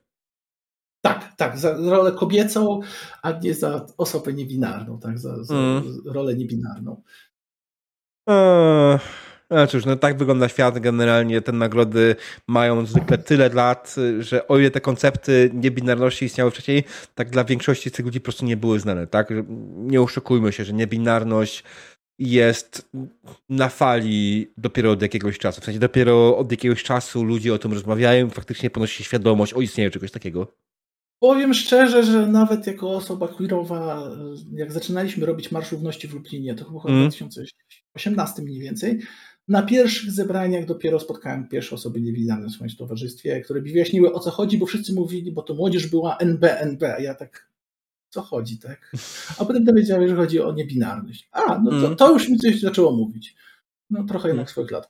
[1.01, 2.79] Tak, tak, za rolę kobiecą,
[3.21, 5.83] a nie za osobę niebinarną, tak, za, za mm.
[6.05, 7.01] rolę niebinarną.
[8.27, 8.99] Eee.
[9.49, 10.79] No cóż, no tak wygląda świat.
[10.79, 12.15] Generalnie te nagrody
[12.47, 16.83] mają zwykle tyle lat, że o ile te koncepty niebinarności istniały wcześniej,
[17.15, 19.33] tak dla większości z tych ludzi po prostu nie były znane, tak?
[19.77, 21.63] Nie oszukujmy się, że niebinarność
[22.19, 22.89] jest
[23.49, 25.61] na fali dopiero od jakiegoś czasu.
[25.61, 29.91] W sensie dopiero od jakiegoś czasu ludzie o tym rozmawiają, faktycznie ponosi świadomość o istnieniu
[29.91, 30.47] czegoś takiego.
[31.19, 34.09] Powiem szczerze, że nawet jako osoba queerowa,
[34.51, 37.09] jak zaczynaliśmy robić Marsz Równości w Lublinie, to chyba w mm.
[37.09, 38.99] 2018 mniej więcej,
[39.47, 44.19] na pierwszych zebraniach dopiero spotkałem pierwsze osoby niewidane w swoim towarzystwie, które mi wyjaśniły o
[44.19, 47.49] co chodzi, bo wszyscy mówili, bo to młodzież była NB, NB, a ja tak,
[48.09, 48.91] co chodzi, tak?
[49.39, 51.29] A potem dowiedziałem, że chodzi o niebinarność.
[51.31, 51.95] A, no to, mm.
[51.95, 53.35] to już mi coś zaczęło mówić.
[53.89, 54.51] No trochę jednak mm.
[54.51, 54.89] swoich lat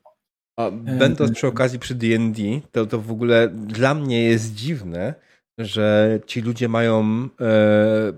[0.59, 2.41] a będąc przy okazji przy D&D,
[2.71, 5.13] to, to w ogóle dla mnie jest dziwne,
[5.57, 8.13] że ci ludzie mają e,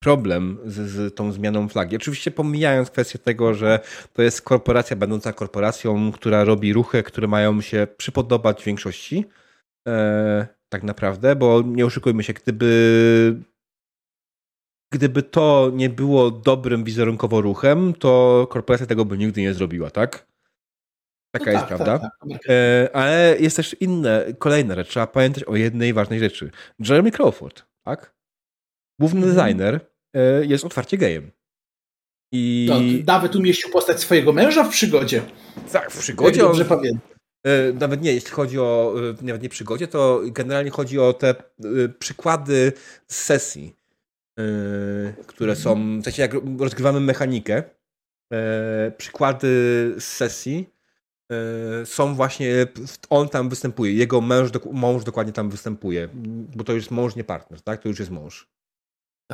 [0.00, 1.96] problem z, z tą zmianą flagi.
[1.96, 3.80] Oczywiście pomijając kwestię tego, że
[4.12, 9.24] to jest korporacja będąca korporacją, która robi ruchy, które mają się przypodobać większości,
[9.88, 13.40] e, tak naprawdę, bo nie oszukujmy się, gdyby
[14.92, 20.26] gdyby to nie było dobrym wizerunkowo ruchem, to korporacja tego by nigdy nie zrobiła, tak?
[21.34, 21.98] Taka no jest tak, prawda.
[21.98, 22.40] Tak, tak.
[22.48, 24.88] E, ale jest też inne, kolejna rzecz.
[24.88, 26.50] Trzeba pamiętać o jednej ważnej rzeczy.
[26.78, 28.19] Jeremy Crawford, tak?
[29.00, 29.36] Główny mhm.
[29.36, 29.80] designer
[30.14, 31.30] e, jest otwarcie gejem.
[32.32, 32.66] I...
[32.70, 32.80] No,
[33.12, 35.22] nawet umieścił postać swojego męża w przygodzie.
[35.72, 36.40] Tak, w przygodzie.
[36.40, 36.68] dobrze on...
[36.68, 37.10] pamiętam.
[37.46, 41.34] E, nawet nie, jeśli chodzi o, e, nawet nie przygodzie, to generalnie chodzi o te
[41.98, 42.72] przykłady
[43.06, 43.76] z sesji,
[45.26, 47.62] które są, w sensie jak rozgrywamy mechanikę,
[48.96, 49.48] przykłady
[49.98, 50.70] z sesji
[51.84, 52.66] są właśnie,
[53.10, 56.08] on tam występuje, jego męż, mąż dokładnie tam występuje,
[56.56, 57.82] bo to już jest mąż, nie partner, tak?
[57.82, 58.50] To już jest mąż.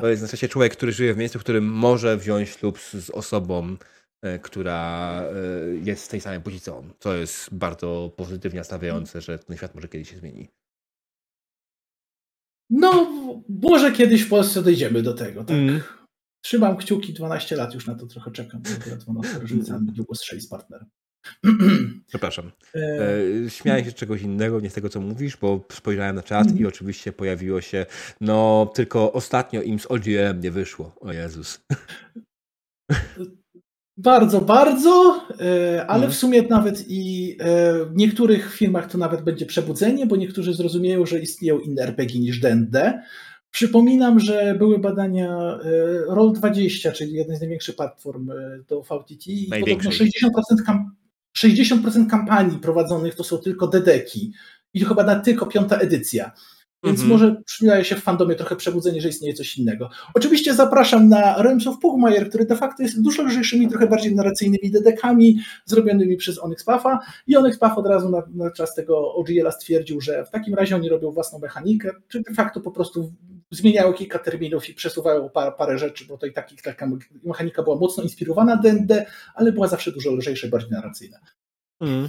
[0.01, 2.95] To jest na sensie człowiek, który żyje w miejscu, w którym może wziąć ślub z,
[2.95, 3.77] z osobą,
[4.23, 6.93] E, która e, jest z tej samej płci co on.
[6.99, 10.49] To jest bardzo pozytywnie nastawiające, że ten świat może kiedyś się zmieni.
[12.71, 13.13] No,
[13.49, 15.57] może kiedyś w Polsce dojdziemy do tego, tak.
[15.57, 15.81] Mm.
[16.45, 18.63] Trzymam kciuki, 12 lat już na to trochę czekam.
[18.81, 20.89] Akurat 12 różnica długo z 6 partnerem.
[22.09, 22.51] Przepraszam.
[22.75, 23.51] E...
[23.51, 26.59] Śmiałem się z czegoś innego, nie z tego, co mówisz, bo spojrzałem na czat mm.
[26.59, 27.87] i oczywiście pojawiło się,
[28.21, 30.97] no tylko ostatnio im z OGM nie wyszło.
[31.01, 31.61] O Jezus.
[33.99, 36.13] Bardzo, bardzo, e, ale mhm.
[36.13, 41.07] w sumie nawet i e, w niektórych filmach to nawet będzie przebudzenie, bo niektórzy zrozumieją,
[41.07, 43.03] że istnieją inne RPG niż D&D.
[43.51, 48.31] Przypominam, że były badania e, Roll20, czyli jednej z największych platform
[48.69, 50.09] do VTT i podobno 60%,
[50.67, 50.97] kam
[51.37, 54.33] 60% kampanii prowadzonych to są tylko dedeki
[54.75, 56.33] i chyba na tylko piąta edycja.
[56.85, 57.13] Więc mm -hmm.
[57.13, 59.91] może przydaje się w fandomie trochę przebudzenie, że istnieje coś innego.
[60.15, 64.71] Oczywiście zapraszam na Realms of Pugmire, który de facto jest dużo lżejszymi, trochę bardziej narracyjnymi
[64.71, 69.51] dedekami zrobionymi przez Onyx Puffa i Onyx Puff od razu na, na czas tego OGL-a
[69.51, 73.13] stwierdził, że w takim razie oni robią własną mechanikę, czy de facto po prostu
[73.51, 76.89] zmieniają kilka terminów i przesuwają parę, parę rzeczy, bo to i tak, taka
[77.25, 81.19] mechanika była mocno inspirowana D&D, ale była zawsze dużo lżejsza i bardziej narracyjna.
[81.81, 82.09] Mm.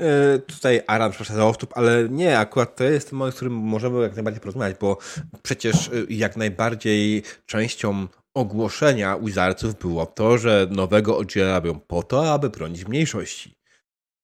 [0.00, 4.02] E, tutaj Aram przepraszam za off ale nie, akurat to jest moment, z którym możemy
[4.02, 4.98] jak najbardziej porozmawiać, bo
[5.42, 12.32] przecież e, jak najbardziej częścią ogłoszenia Wizardsów było to, że nowego oddziela robią po to,
[12.32, 13.61] aby bronić mniejszości.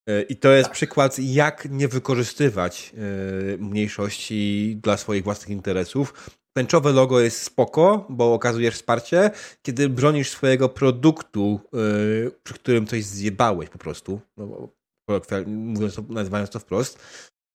[0.09, 2.93] E, I to jest przykład, jak nie wykorzystywać
[3.59, 6.31] mniejszości dla swoich własnych interesów.
[6.57, 9.31] Tęczowe logo jest spoko, bo okazujesz wsparcie,
[9.63, 11.61] kiedy bronisz swojego produktu,
[12.43, 14.21] przy którym coś zjebałeś po prostu.
[14.37, 14.69] No,
[15.47, 16.99] mówiąc to, nazywając to wprost.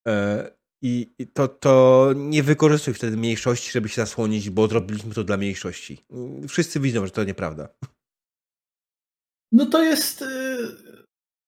[0.08, 0.50] E,
[0.82, 6.04] I to, to nie wykorzystuj wtedy mniejszości, żeby się zasłonić, bo zrobiliśmy to dla mniejszości.
[6.48, 7.68] Wszyscy widzą, że to nieprawda.
[9.52, 10.24] No to jest.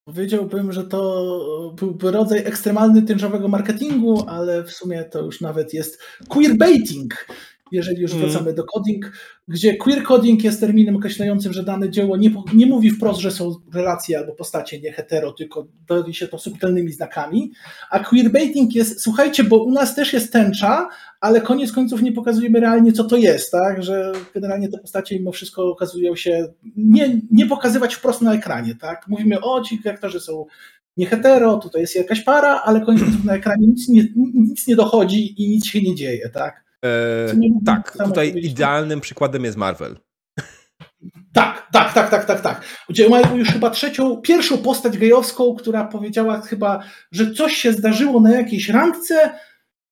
[0.06, 6.02] Powiedziałbym, że to byłby rodzaj ekstremalny tężowego marketingu, ale w sumie to już nawet jest
[6.28, 7.26] queerbaiting
[7.72, 8.24] jeżeli już mm.
[8.24, 9.12] wracamy do coding,
[9.48, 13.54] gdzie queer coding jest terminem określającym, że dane dzieło nie, nie mówi wprost, że są
[13.74, 17.52] relacje albo postacie nie hetero, tylko dodali się to subtelnymi znakami,
[17.90, 20.88] a queerbaiting jest, słuchajcie, bo u nas też jest tęcza,
[21.20, 25.32] ale koniec końców nie pokazujemy realnie, co to jest, tak, że generalnie te postacie mimo
[25.32, 30.46] wszystko okazują się nie, nie pokazywać wprost na ekranie, tak, mówimy, o, ci aktorzy są
[30.96, 34.76] nie hetero, tutaj jest jakaś para, ale koniec końców na ekranie nic nie, nic nie
[34.76, 36.65] dochodzi i nic się nie dzieje, tak.
[36.84, 37.26] E,
[37.66, 39.96] tak, tutaj idealnym przykładem jest Marvel.
[41.32, 42.64] Tak, tak, tak, tak, tak, tak.
[42.88, 48.20] Gdzie mają już chyba trzecią, pierwszą postać gejowską, która powiedziała chyba, że coś się zdarzyło
[48.20, 49.30] na jakiejś randce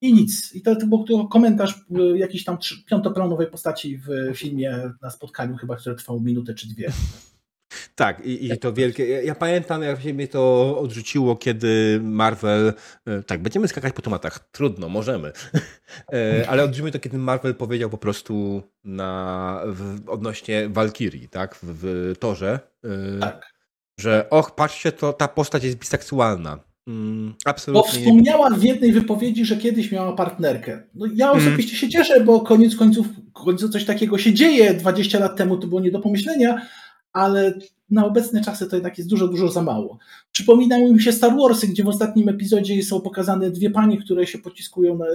[0.01, 0.55] i nic.
[0.55, 5.77] I to, to był komentarz e, jakiejś tam piątoplanowej postaci w filmie na spotkaniu chyba,
[5.77, 6.93] które trwało minutę czy dwie.
[7.95, 9.07] Tak, i, i to wielkie.
[9.07, 12.73] Ja, ja, pamiętam, jak się mnie to odrzuciło, kiedy Marvel.
[13.07, 14.39] E, tak, będziemy skakać po tematach.
[14.53, 15.33] Trudno, możemy.
[16.13, 21.61] E, ale odrzuciło to, kiedy Marvel powiedział po prostu na, w, odnośnie Valkyrie, tak, w,
[21.63, 22.59] w torze.
[22.85, 23.55] E, tak.
[24.01, 26.59] Że och, patrzcie, to ta postać jest biseksualna.
[26.87, 27.93] Mm, absolutnie.
[27.93, 30.83] Bo wspomniała w jednej wypowiedzi, że kiedyś miała partnerkę.
[30.95, 31.43] No, ja mm.
[31.43, 31.81] osobiście mm.
[31.81, 34.75] się cieszę, bo koniec końców, końcu coś takiego się dzieje.
[34.75, 36.67] 20 lat temu to było nie do pomyślenia,
[37.13, 37.55] ale
[37.95, 39.99] na obecne czasy to jednak jest dużo, dużo za mało.
[40.33, 44.39] Przypominały mi się Star Warsy, gdzie w ostatnim epizodzie są pokazane dwie panie, które się
[44.39, 45.07] pociskują, e,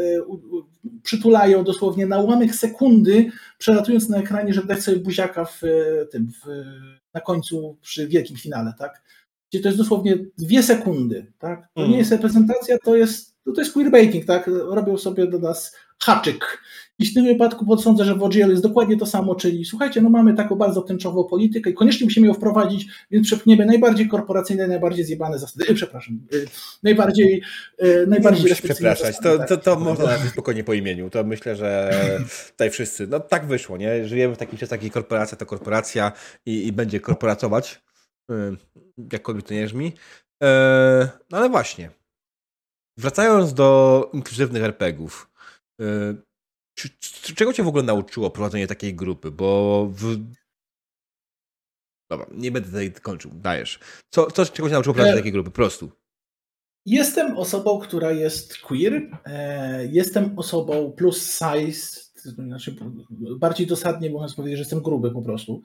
[1.03, 6.27] przytulają dosłownie na ułamek sekundy, przelatując na ekranie, żeby dać sobie buziaka w e, tym,
[6.27, 6.63] w,
[7.13, 9.01] na końcu przy wielkim finale, tak?
[9.49, 11.67] Gdzie to jest dosłownie dwie sekundy, tak?
[11.73, 14.47] To nie jest reprezentacja, to jest, to jest queerbaiting, tak?
[14.47, 16.59] Robią sobie do nas haczyk
[16.99, 20.09] I w tym wypadku sądzę, że w OGL jest dokładnie to samo, czyli słuchajcie, no
[20.09, 25.05] mamy taką bardzo tęczową politykę i koniecznie musimy ją wprowadzić, więc przepchniemy najbardziej korporacyjne, najbardziej
[25.05, 26.37] zjebane zasady, e, przepraszam, e,
[26.83, 27.41] najbardziej
[27.77, 29.79] e, najbardziej przepraszać, to, to, to tak.
[29.79, 31.91] można nazwać spokojnie po imieniu, to myślę, że
[32.51, 34.07] tutaj wszyscy, no tak wyszło, nie?
[34.07, 36.11] Żyjemy w takich czasach, jak korporacja to korporacja
[36.45, 37.81] i, i będzie korporacować,
[39.13, 39.93] jakkolwiek to nie brzmi.
[41.31, 41.89] No ale właśnie,
[42.97, 45.29] wracając do inkluzywnych RPGów,
[47.35, 49.31] czego cię w ogóle nauczyło prowadzenie takiej grupy?
[49.31, 50.17] Bo w...
[52.09, 53.79] Dobra, nie będę tutaj kończył, dajesz.
[54.09, 55.19] Co, co czego cię nauczyło prowadzenie e...
[55.19, 55.51] takiej grupy?
[55.51, 55.91] prostu.
[56.85, 59.19] Jestem osobą, która jest queer.
[59.25, 59.85] E...
[59.85, 62.75] Jestem osobą plus size, znaczy
[63.39, 65.63] bardziej dosadnie mówiąc powiedzieć, że jestem gruby po prostu.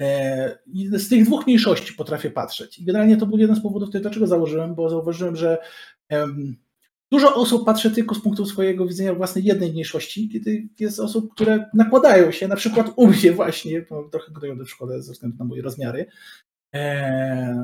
[0.00, 0.58] E,
[0.92, 2.78] z tych dwóch mniejszości potrafię patrzeć.
[2.78, 5.58] I generalnie to był jeden z powodów, dlaczego założyłem, bo zauważyłem, że
[7.12, 11.70] Dużo osób patrzy tylko z punktu swojego widzenia własnej jednej mniejszości, kiedy jest osób, które
[11.74, 15.44] nakładają się, na przykład u mnie właśnie, bo trochę gotują w szkole ze względu na
[15.44, 16.06] moje rozmiary.
[16.72, 17.56] Eee,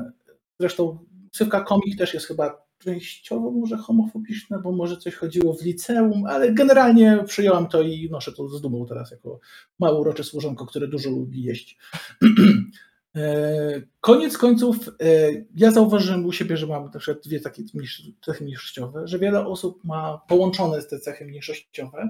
[0.59, 0.97] zresztą
[1.31, 6.53] ksywka komik też jest chyba częściowo może homofobiczna, bo może coś chodziło w liceum, ale
[6.53, 9.39] generalnie przyjąłem to i noszę to z dumą teraz jako
[9.79, 11.77] małe urocze służonko, które dużo lubi jeść.
[13.15, 17.63] E, koniec końców, e, ja zauważyłem u siebie, że mam na przykład dwie takie
[18.21, 22.09] cechy mniejszościowe, że wiele osób ma połączone te cechy mniejszościowe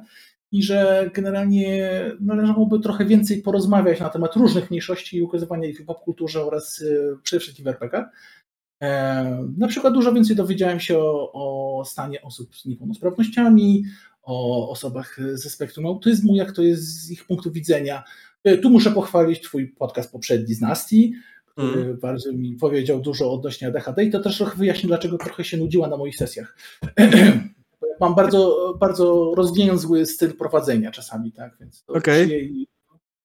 [0.52, 5.86] i że generalnie należałoby trochę więcej porozmawiać na temat różnych mniejszości i ukazywania ich w
[5.86, 8.06] popkulturze oraz e, przede wszystkim w RPG.
[9.58, 11.32] Na przykład dużo więcej dowiedziałem się o,
[11.80, 13.84] o stanie osób z niepełnosprawnościami,
[14.24, 18.04] o osobach ze spektrum autyzmu, jak to jest z ich punktu widzenia,
[18.62, 21.14] tu muszę pochwalić Twój podcast poprzedni z Nasti,
[21.46, 21.98] który mm.
[21.98, 25.88] bardzo mi powiedział dużo odnośnie ADHD i to też trochę wyjaśni, dlaczego trochę się nudziła
[25.88, 26.58] na moich sesjach.
[28.00, 31.58] Mam bardzo, bardzo rozwięzły styl prowadzenia czasami, tak?
[31.60, 32.28] Więc okay.
[32.28, 32.68] jej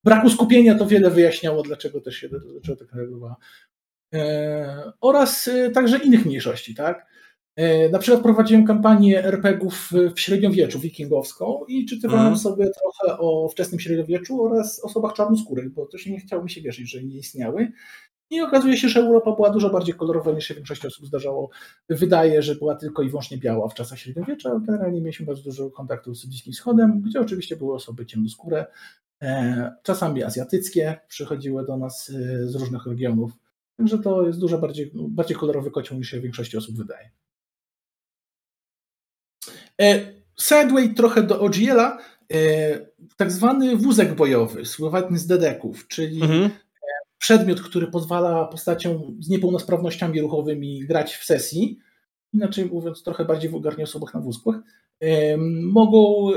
[0.05, 3.37] braku skupienia to wiele wyjaśniało, dlaczego też się dlaczego tak reagowała.
[4.15, 7.07] E, oraz e, także innych mniejszości, tak?
[7.57, 12.39] E, na przykład prowadziłem kampanię RPGów w średniowieczu wikingowską i czytywałem mm.
[12.39, 16.91] sobie trochę o wczesnym średniowieczu oraz osobach czarnoskórych, bo się nie chciało mi się wierzyć,
[16.91, 17.73] że nie istniały.
[18.31, 21.51] I okazuje się, że Europa była dużo bardziej kolorowa niż się większość osób zdarzało.
[21.89, 24.61] Wydaje, że była tylko i wyłącznie biała w czasach średniowiecza.
[24.67, 28.67] Generalnie mieliśmy bardzo dużo kontaktów z Bliskim Wschodem, gdzie oczywiście były osoby ciemnoskóre,
[29.23, 33.33] e, czasami azjatyckie, przychodziły do nas e, z różnych regionów.
[33.77, 37.11] Także to jest dużo bardziej, bardziej kolorowy kocioł niż się większości osób wydaje.
[39.81, 41.99] E, Sideway trochę do OGL-a,
[42.33, 42.39] e,
[43.17, 46.43] tak zwany wózek bojowy, słowatny z dedeków, czyli mhm.
[46.43, 46.51] E,
[47.19, 51.79] przedmiot, który pozwala postaciom z niepełnosprawnościami ruchowymi grać w sesji,
[52.33, 54.55] inaczej mówiąc trochę bardziej wulgarnie osobach na wózkach,
[55.63, 56.31] mogą,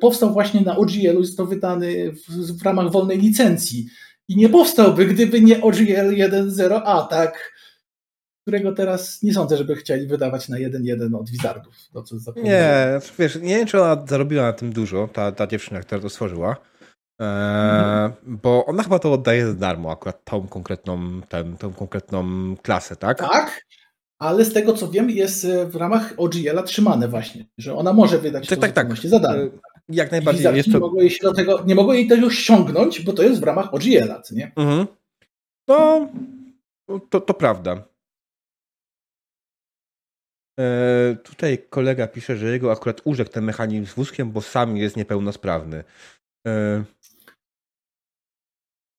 [0.00, 3.86] powstał właśnie na OGL-u, jest to wydany w, w ramach wolnej licencji
[4.28, 7.52] i nie powstałby, gdyby nie OGL 1.0a, tak?
[8.50, 11.74] Którego teraz nie sądzę, żeby chcieli wydawać na 1-1 od Wizardów.
[11.92, 15.80] To, co nie, wiesz, nie wiem, czy ona zarobiła na tym dużo, ta, ta dziewczyna,
[15.80, 16.56] która to stworzyła.
[17.20, 22.24] Eee, bo ona chyba to oddaje za darmo, akurat tą konkretną, ten, tą konkretną
[22.62, 23.18] klasę, tak?
[23.18, 23.66] Tak,
[24.18, 28.48] ale z tego co wiem, jest w ramach OGL-a trzymane właśnie, że ona może wydać
[28.48, 28.96] tak, to tak, tak.
[28.96, 29.42] za darmo.
[29.42, 29.50] Eee,
[29.88, 30.56] jak najbardziej.
[30.56, 30.78] Jest to...
[30.78, 33.74] nie, mogło jej do tego, nie mogło jej tego ściągnąć, bo to jest w ramach
[33.74, 34.52] OGL-a, nie?
[34.56, 34.86] Mhm.
[35.68, 36.08] No,
[37.10, 37.90] to, to prawda.
[40.58, 44.96] E, tutaj kolega pisze, że jego akurat urzekł ten mechanizm z wózkiem, bo sam jest
[44.96, 45.84] niepełnosprawny.
[46.46, 46.84] E,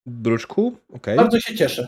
[0.06, 0.78] Bruczku?
[0.90, 1.16] Okay.
[1.16, 1.86] Bardzo się cieszę.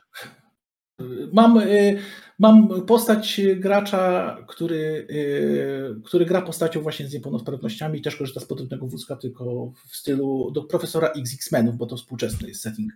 [1.33, 1.99] Mam, y,
[2.39, 8.87] mam postać gracza, który, y, który gra postacią właśnie z niepełnosprawnościami też korzysta z podobnego
[8.87, 12.93] wózka, tylko w stylu do profesora XX-Menów, bo to współczesny jest setting.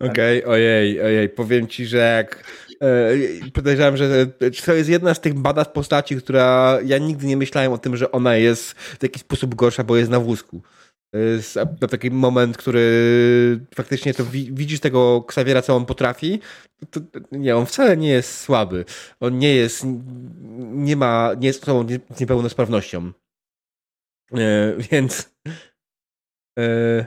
[0.00, 2.44] Okej, okay, ojej, ojej, powiem ci, że jak
[2.80, 4.26] e, podejrzewam, że
[4.64, 8.12] to jest jedna z tych badań postaci, która ja nigdy nie myślałem o tym, że
[8.12, 10.62] ona jest w jakiś sposób gorsza, bo jest na wózku.
[11.12, 11.58] Jest
[11.90, 16.40] taki moment, który faktycznie to widzisz tego Xaviera, co on potrafi.
[16.90, 17.00] To,
[17.32, 18.84] nie, on wcale nie jest słaby.
[19.20, 19.86] On nie jest,
[20.58, 21.86] nie ma, nie jest osobą
[22.16, 23.12] z niepełnosprawnością.
[24.34, 25.34] E, więc.
[26.58, 27.06] E...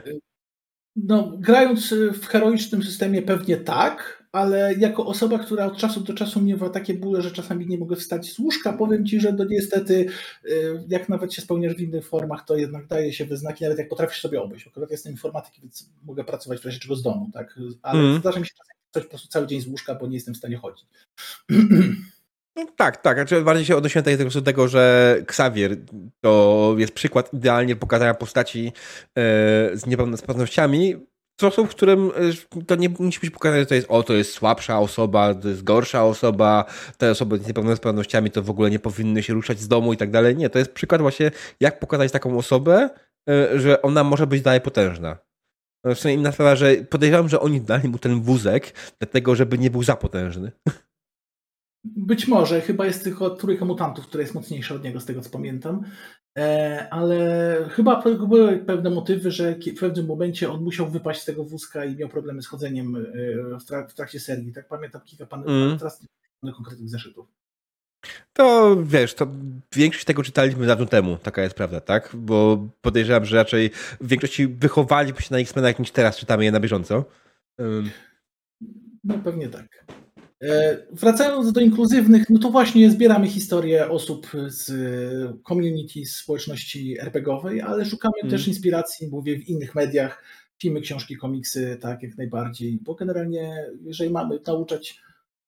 [0.96, 6.42] No, grając w heroicznym systemie pewnie tak, ale jako osoba, która od czasu do czasu
[6.42, 10.06] miewa takie bóle, że czasami nie mogę wstać z łóżka, powiem Ci, że to niestety,
[10.44, 13.88] y, jak nawet się spełniasz w innych formach, to jednak daje się wyznaki, nawet jak
[13.88, 14.66] potrafisz sobie obejść.
[14.66, 17.58] Akurat jestem informatykiem, więc mogę pracować w razie czego z domu, tak?
[17.82, 18.20] Ale mm.
[18.20, 20.38] zdarza mi się czasami coś po prostu cały dzień z łóżka, bo nie jestem w
[20.38, 20.86] stanie chodzić.
[22.56, 23.16] No, tak, tak.
[23.16, 25.76] Znaczy bardziej się odnosiłem do tego, że Xavier
[26.20, 28.72] to jest przykład idealnie pokazania postaci e,
[29.74, 30.96] z niepełnosprawnościami
[31.40, 32.10] sposób, w którym
[32.58, 35.48] e, to nie musi być pokazane, że to jest o, to jest słabsza osoba, to
[35.48, 36.64] jest gorsza osoba,
[36.98, 40.10] te osoby z niepełnosprawnościami to w ogóle nie powinny się ruszać z domu i tak
[40.10, 40.36] dalej.
[40.36, 41.30] Nie, to jest przykład właśnie,
[41.60, 42.90] jak pokazać taką osobę,
[43.28, 45.18] e, że ona może być dalej potężna.
[45.84, 49.70] W sumie inna sprawa, że podejrzewam, że oni dali mu ten wózek, dlatego żeby nie
[49.70, 50.52] był za potężny.
[51.96, 55.30] Być może, chyba jest tylko trójka mutantów, która jest mocniejsza od niego, z tego co
[55.30, 55.82] pamiętam.
[56.38, 61.44] E, ale chyba były pewne motywy, że w pewnym momencie on musiał wypaść z tego
[61.44, 64.52] wózka i miał problemy z chodzeniem e, w trakcie serii.
[64.52, 65.78] Tak pamiętam kilka pan, mm.
[65.78, 66.06] teraz
[66.42, 67.26] nie konkretnych zeszytów.
[68.32, 69.26] To wiesz, to
[69.72, 72.10] większość tego czytaliśmy dawno temu, taka jest prawda, tak?
[72.14, 73.70] Bo podejrzewam, że raczej
[74.00, 77.04] w większości wychowaliśmy się na X-Menach niż teraz czytamy je na bieżąco.
[79.04, 79.84] No pewnie tak.
[80.42, 84.72] E, wracając do inkluzywnych, no to właśnie zbieramy historię osób z
[85.48, 88.30] community, z społeczności RPGowej, ale szukamy mm.
[88.30, 90.24] też inspiracji, mówię, w innych mediach,
[90.58, 95.00] filmy, książki, komiksy, tak jak najbardziej, bo generalnie jeżeli mamy nauczać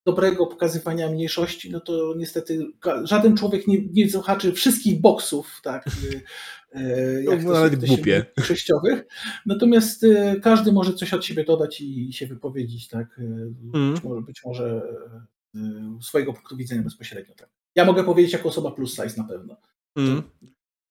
[0.04, 2.66] dobrego pokazywania mniejszości, no to niestety
[3.04, 4.06] żaden człowiek nie, nie
[4.54, 5.90] wszystkich boksów, tak, e,
[7.22, 8.26] jak no, nawet głupie.
[8.36, 9.04] przejściowych.
[9.46, 13.20] Natomiast e, każdy może coś od siebie dodać i się wypowiedzieć, tak,
[13.74, 13.94] mm.
[13.94, 14.82] być może, być może
[16.00, 17.34] swojego punktu widzenia bezpośrednio.
[17.34, 17.48] Tak.
[17.74, 19.56] Ja mogę powiedzieć jako osoba plus size na pewno.
[19.96, 20.22] Mm.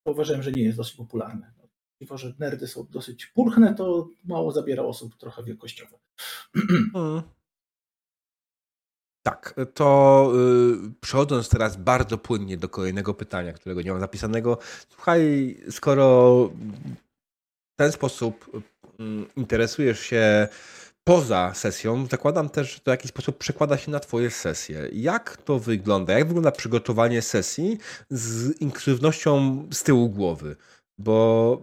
[0.06, 1.54] Uważałem, że nie jest dosyć popularne.
[2.02, 5.98] Mimo, że nerdy są dosyć pulchne, to mało zabiera osób trochę wielkościowe.
[6.96, 7.22] Mm.
[9.28, 10.32] Tak, to
[10.82, 14.58] yy, przechodząc teraz bardzo płynnie do kolejnego pytania, którego nie mam zapisanego.
[14.90, 16.50] Słuchaj, skoro
[17.74, 18.52] w ten sposób
[19.00, 19.06] yy,
[19.36, 20.48] interesujesz się
[21.04, 24.90] poza sesją, zakładam też, że to w jakiś sposób przekłada się na Twoje sesje.
[24.94, 26.14] Jak to wygląda?
[26.14, 27.78] Jak wygląda przygotowanie sesji
[28.10, 30.56] z inkluzywnością z tyłu głowy?
[30.98, 31.62] Bo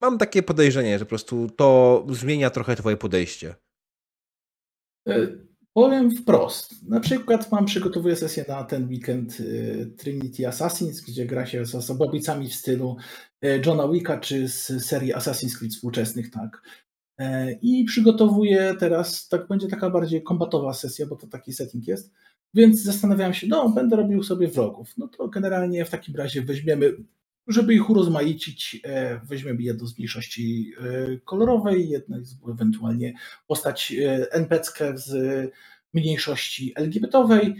[0.00, 3.54] mam takie podejrzenie, że po prostu to zmienia trochę Twoje podejście.
[5.08, 6.88] Y, Powiem wprost.
[6.88, 11.74] Na przykład mam przygotowuję sesję na ten weekend y, Trinity Assassins, gdzie gra się z
[11.74, 12.96] osobowicami w stylu
[13.44, 16.62] y, Johna Wicka czy z serii Assassin's Creed współczesnych, tak.
[17.18, 22.12] E, I przygotowuję teraz, tak będzie taka bardziej kombatowa sesja, bo to taki setting jest.
[22.54, 24.98] Więc zastanawiałem się, no, będę robił sobie wrogów.
[24.98, 26.92] No to generalnie w takim razie weźmiemy
[27.46, 33.14] żeby ich urozmaicić, e, weźmiemy jedną z mniejszości e, kolorowej, jedną ewentualnie
[33.46, 35.50] postać e, NPC z
[35.94, 37.56] mniejszości LGBT-owej.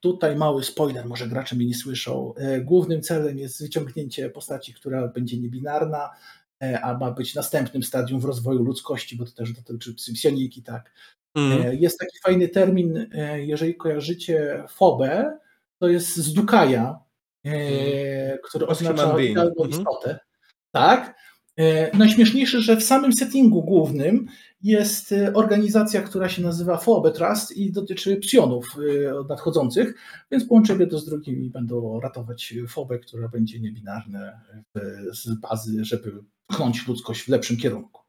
[0.00, 2.34] Tutaj mały spoiler, może gracze mnie nie słyszą.
[2.64, 6.10] Głównym celem jest wyciągnięcie postaci, która będzie niebinarna,
[6.82, 10.92] a ma być następnym stadium w rozwoju ludzkości, bo to też dotyczy psypsioniki, tak.
[11.34, 11.76] Mm.
[11.80, 13.06] Jest taki fajny termin,
[13.36, 15.38] jeżeli kojarzycie fobę,
[15.80, 17.09] to jest z Dukaja, e,
[18.48, 19.70] który oznacza idealną mhm.
[19.70, 20.18] istotę.
[20.70, 21.14] Tak.
[21.60, 24.26] E, najśmieszniejsze, że w samym settingu głównym
[24.62, 29.94] jest e, organizacja, która się nazywa FOBE Trust i dotyczy psionów e, nadchodzących,
[30.30, 34.40] więc połączę je to z drugim i będą ratować FOBę, która będzie niebinarna
[35.12, 38.02] z bazy, żeby pchnąć ludzkość w lepszym kierunku.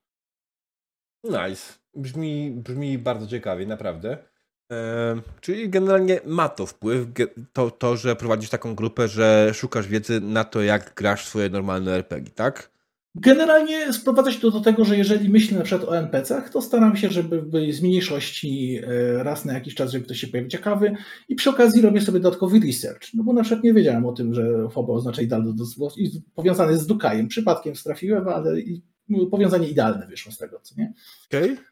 [1.23, 1.73] Nice.
[1.95, 4.30] Brzmi, brzmi bardzo ciekawie, naprawdę.
[5.41, 7.07] Czyli generalnie ma to wpływ,
[7.53, 11.91] to, to, że prowadzisz taką grupę, że szukasz wiedzy na to, jak grasz swoje normalne
[11.91, 12.72] RPG, tak?
[13.15, 16.97] Generalnie sprowadza się to do tego, że jeżeli myślę na przykład o NPC-ach, to staram
[16.97, 17.43] się, żeby
[17.74, 20.95] z mniejszości e, raz na jakiś czas, żeby ktoś się pojawił ciekawy
[21.30, 23.13] i przy okazji robię sobie dodatkowy research.
[23.13, 25.53] No bo na przykład nie wiedziałem o tym, że FOBA oznacza idealny
[25.97, 27.28] i powiązany z Dukajem.
[27.28, 28.55] Przypadkiem strafiłem, ale
[29.32, 30.93] powiązanie idealne wyszło z tego, co nie?
[31.28, 31.53] Okej.
[31.53, 31.70] Okay.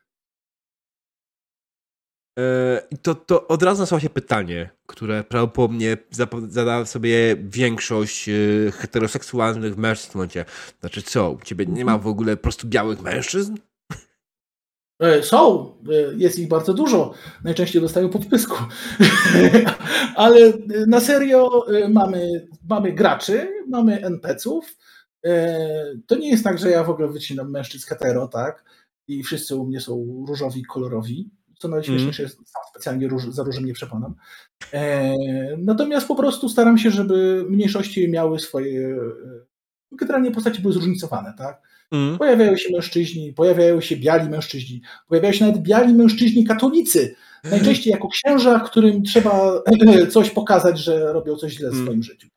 [2.37, 5.97] E, to, to od razu nasuwa się pytanie, które prawdopodobnie
[6.49, 8.33] zada sobie większość e,
[8.71, 10.45] heteroseksualnych mężczyzn w momencie.
[10.79, 13.55] Znaczy co, u ciebie nie ma w ogóle po prostu białych mężczyzn?
[14.99, 15.73] E, są,
[16.17, 17.13] jest ich bardzo dużo.
[17.43, 18.55] Najczęściej dostają podpysku.
[20.15, 20.53] Ale
[20.87, 24.77] na serio mamy, mamy graczy, mamy NPC-ów.
[26.07, 28.63] To nie jest tak, że ja w ogóle wycinam mężczyzn hetero, tak?
[29.07, 31.29] I wszyscy u mnie są różowi, kolorowi
[31.59, 32.31] co najśmieszniejsze mm.
[32.31, 34.15] jest, sam specjalnie róż, za różem nie przekonam.
[34.73, 35.15] E,
[35.57, 41.61] natomiast po prostu staram się, żeby mniejszości miały swoje, e, generalnie postacie były zróżnicowane, tak?
[41.91, 42.17] Mm.
[42.17, 48.07] Pojawiają się mężczyźni, pojawiają się biali mężczyźni, pojawiają się nawet biali mężczyźni katolicy, najczęściej jako
[48.07, 49.63] księża, którym trzeba
[50.13, 51.85] coś pokazać, że robią coś źle w mm.
[51.85, 52.27] swoim życiu.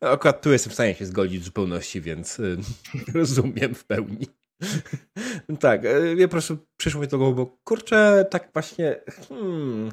[0.00, 2.56] No, akurat tu jestem w stanie się zgodzić w zupełności, więc y,
[3.14, 4.26] rozumiem w pełni.
[5.60, 9.90] tak, ja e, po prostu przyszło mi do głowy, bo kurczę, tak właśnie, hmm,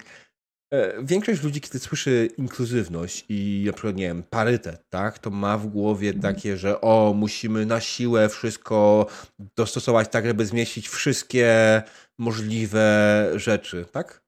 [0.75, 5.57] E, większość ludzi, kiedy słyszy inkluzywność i na przykład, nie wiem, parytet, tak, to ma
[5.57, 6.35] w głowie mhm.
[6.35, 9.07] takie, że o, musimy na siłę wszystko
[9.57, 11.81] dostosować tak, żeby zmieścić wszystkie
[12.19, 14.23] możliwe rzeczy, tak?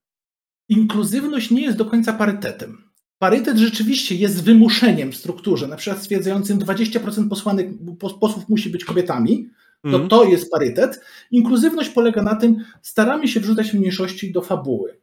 [0.70, 2.78] Inkluzywność nie jest do końca parytetem.
[3.20, 7.68] Parytet rzeczywiście jest wymuszeniem w strukturze, na przykład stwierdzającym 20% posłanek,
[8.00, 9.50] posłów musi być kobietami,
[9.84, 10.10] to mm.
[10.10, 11.02] to jest parytet.
[11.32, 15.00] Inkluzywność polega na tym, staramy się wrzucać mniejszości do fabuły.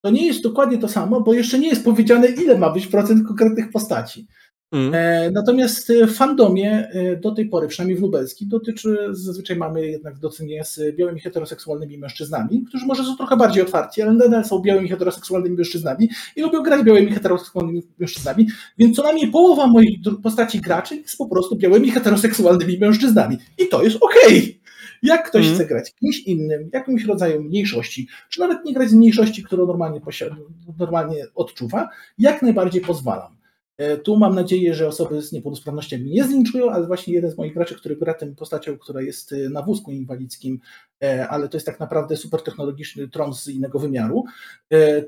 [0.00, 3.26] To nie jest dokładnie to samo, bo jeszcze nie jest powiedziane, ile ma być procent
[3.28, 4.26] konkretnych postaci.
[4.72, 4.94] Mm.
[4.94, 10.18] E, natomiast w fandomie e, do tej pory, przynajmniej w lubelskim, dotyczy, zazwyczaj mamy jednak
[10.18, 14.58] do czynienia z białymi heteroseksualnymi mężczyznami, którzy może są trochę bardziej otwarci, ale nadal są
[14.58, 18.48] białymi heteroseksualnymi mężczyznami i lubią grać białymi heteroseksualnymi mężczyznami,
[18.78, 23.38] więc co najmniej połowa moich postaci graczy jest po prostu białymi heteroseksualnymi mężczyznami.
[23.58, 24.38] I to jest okej.
[24.38, 24.58] Okay.
[25.02, 25.54] Jak ktoś mm.
[25.54, 30.00] chce grać kimś innym, jakimś rodzajem mniejszości, czy nawet nie grać z mniejszości, którą normalnie,
[30.00, 30.36] posiada,
[30.78, 31.88] normalnie odczuwa,
[32.18, 33.37] jak najbardziej pozwalam.
[33.78, 37.54] E, tu mam nadzieję, że osoby z niepełnosprawnościami nie zlinczują, ale właśnie jeden z moich
[37.54, 40.60] graczy, który gra tym postacią, która jest e, na wózku inwalidzkim,
[41.02, 44.24] e, ale to jest tak naprawdę super technologiczny tron z innego wymiaru,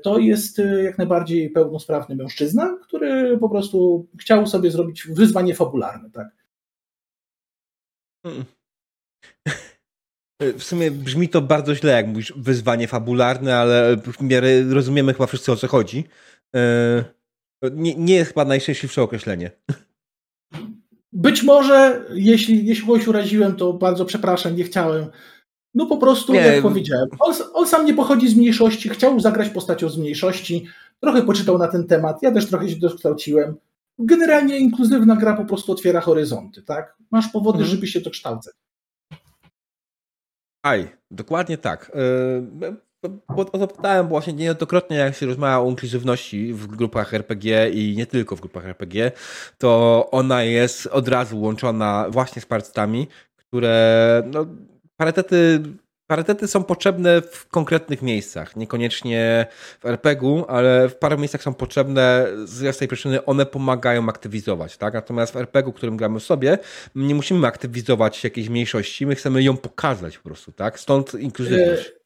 [0.03, 6.09] to jest jak najbardziej pełnosprawny mężczyzna, który po prostu chciał sobie zrobić wyzwanie fabularne.
[6.11, 6.27] Tak?
[8.25, 8.45] Hmm.
[10.41, 15.25] W sumie brzmi to bardzo źle, jak mówisz wyzwanie fabularne, ale w miarę rozumiemy chyba
[15.25, 16.03] wszyscy o co chodzi.
[17.71, 19.51] Nie, nie jest chyba najszczęśliwsze określenie.
[21.13, 25.05] Być może, jeśli, jeśli kogoś uraziłem, to bardzo przepraszam, nie chciałem.
[25.73, 26.39] No po prostu, nie.
[26.39, 30.67] jak powiedziałem, on, on, sam nie pochodzi z mniejszości, chciał zagrać postacią z mniejszości,
[30.99, 33.55] trochę poczytał na ten temat, ja też trochę się dokształciłem.
[33.99, 36.97] Generalnie inkluzywna gra po prostu otwiera horyzonty, tak?
[37.11, 37.75] Masz powody, mhm.
[37.75, 38.53] żeby się dokształcać.
[40.63, 41.91] Aj, dokładnie tak.
[43.03, 47.95] Yy, o to pytałem właśnie niejednokrotnie, jak się rozmawia o inkluzywności w grupach RPG i
[47.97, 49.11] nie tylko w grupach RPG,
[49.57, 54.45] to ona jest od razu łączona właśnie z parytetami, które no,
[54.97, 55.63] parytety
[56.11, 59.45] Parytety są potrzebne w konkretnych miejscach, niekoniecznie
[59.79, 64.93] w RPG-u, ale w paru miejscach są potrzebne z jasnej przyczyny, one pomagają aktywizować, tak?
[64.93, 66.57] Natomiast w RPG-u, którym gramy sobie,
[66.95, 70.79] nie musimy aktywizować jakiejś mniejszości, my chcemy ją pokazać po prostu, tak?
[70.79, 72.00] Stąd inkluzywność.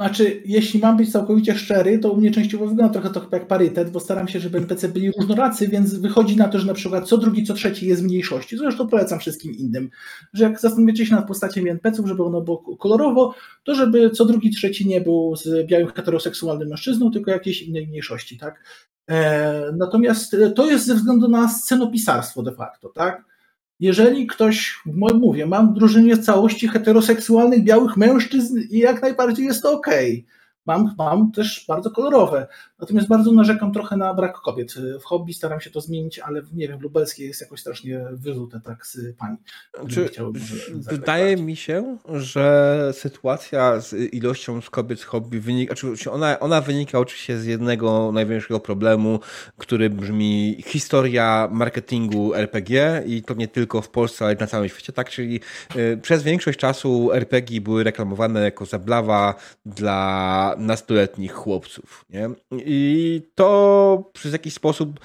[0.00, 3.90] Znaczy, jeśli mam być całkowicie szczery, to u mnie częściowo wygląda trochę to jak parytet,
[3.90, 7.18] bo staram się, żeby NPC byli różnoracy, więc wychodzi na to, że na przykład co
[7.18, 8.58] drugi, co trzeci jest mniejszości.
[8.58, 9.90] Zresztą polecam wszystkim innym,
[10.32, 13.34] że jak zastanawiacie się nad postaciami NPC-ów, żeby ono było kolorowo,
[13.64, 18.38] to żeby co drugi, trzeci nie był z białym heteroseksualnym mężczyzną, tylko jakiejś innej mniejszości,
[18.38, 18.64] tak?
[19.10, 23.27] E, natomiast to jest ze względu na scenopisarstwo de facto, tak?
[23.80, 24.82] Jeżeli ktoś,
[25.14, 30.12] mówię, mam w drużynie całości heteroseksualnych białych mężczyzn i jak najbardziej jest to okej.
[30.12, 30.37] Okay
[30.68, 32.46] mam, mam też bardzo kolorowe.
[32.80, 34.74] Natomiast bardzo narzekam trochę na brak kobiet.
[35.00, 38.86] W hobby staram się to zmienić, ale nie wiem, lubelskie jest jakoś strasznie wyrzute tak
[38.86, 39.36] z pani.
[39.88, 40.10] Czy,
[40.70, 46.60] wydaje mi się, że sytuacja z ilością z kobiet z hobby wynika, znaczy ona, ona
[46.60, 49.20] wynika oczywiście z jednego największego problemu,
[49.56, 54.92] który brzmi historia marketingu RPG i to nie tylko w Polsce, ale na całym świecie,
[54.92, 55.10] tak?
[55.10, 55.40] Czyli
[55.76, 59.34] y, przez większość czasu RPG były reklamowane jako zablawa
[59.66, 62.04] dla nastoletnich chłopców.
[62.10, 62.30] Nie?
[62.52, 65.00] I to przez jakiś sposób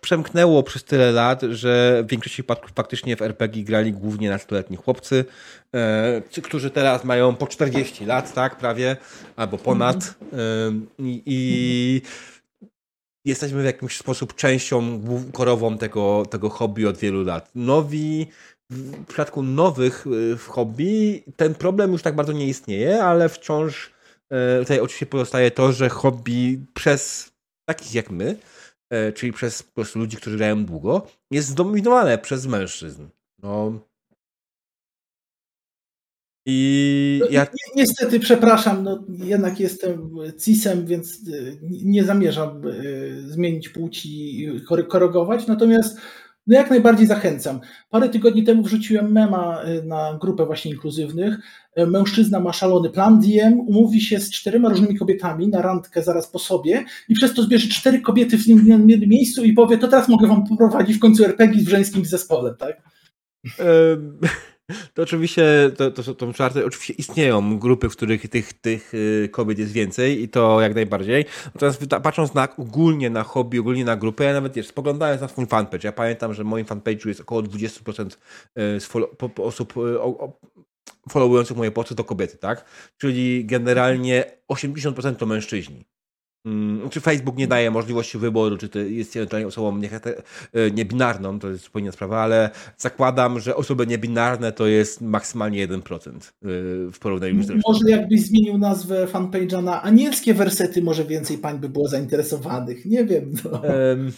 [0.00, 5.24] przemknęło przez tyle lat, że w większości przypadków faktycznie w RPG grali głównie nastoletni chłopcy,
[5.74, 8.96] e, którzy teraz mają po 40 lat, tak, prawie,
[9.36, 10.14] albo ponad.
[10.32, 10.36] E,
[11.26, 12.02] I
[13.24, 15.00] jesteśmy w jakiś sposób częścią
[15.32, 17.50] korową tego, tego hobby od wielu lat.
[17.54, 18.26] Nowi
[18.70, 23.90] w przypadku nowych e, w hobby ten problem już tak bardzo nie istnieje, ale wciąż
[24.60, 27.32] tutaj oczywiście pozostaje to, że hobby przez
[27.68, 28.36] takich jak my,
[28.90, 33.08] e, czyli przez po prostu ludzi, którzy grają długo, jest zdominowane przez mężczyzn.
[33.42, 33.80] No.
[36.46, 37.46] I no, ja...
[37.76, 40.10] Niestety, przepraszam, no, jednak jestem
[40.44, 42.62] cisem, więc e, nie zamierzam
[43.26, 45.46] zmienić płci i korygować.
[45.46, 45.98] Natomiast
[46.50, 47.60] no jak najbardziej zachęcam.
[47.90, 51.38] Parę tygodni temu wrzuciłem mema y, na grupę właśnie inkluzywnych.
[51.78, 56.28] Y, mężczyzna ma szalony plan DM, umówi się z czterema różnymi kobietami na randkę zaraz
[56.28, 60.08] po sobie i przez to zbierze cztery kobiety w jednym miejscu i powie, to teraz
[60.08, 62.82] mogę wam poprowadzić w końcu RPG w żeńskim zespole, tak?
[64.94, 66.66] To oczywiście to, to, to żarty.
[66.66, 71.24] Oczywiście istnieją grupy, w których tych, tych y, kobiet jest więcej i to jak najbardziej.
[71.54, 75.46] Natomiast patrząc na, ogólnie na hobby, ogólnie na grupę, ja nawet wiesz, spoglądając na swój
[75.46, 78.16] fanpage, ja pamiętam, że w moim fanpage'u jest około 20%
[78.76, 80.38] y, follow, po, po osób y, o,
[81.08, 82.64] followujących moje posty to kobiety, tak?
[82.98, 85.84] Czyli generalnie 80% to mężczyźni.
[86.44, 89.80] Mm, czy Facebook nie daje możliwości wyboru, czy to jest osobą
[90.52, 96.10] e, niebinarną, to jest zupełnie sprawa, ale zakładam, że osoby niebinarne to jest maksymalnie 1%
[96.10, 96.20] e,
[96.92, 97.72] w porównaniu z resztą.
[97.72, 102.86] Może jakbyś zmienił nazwę fanpage'a na anielskie wersety, może więcej pań by było zainteresowanych.
[102.86, 103.32] Nie wiem.
[103.44, 103.60] No.
[103.60, 104.12] Um,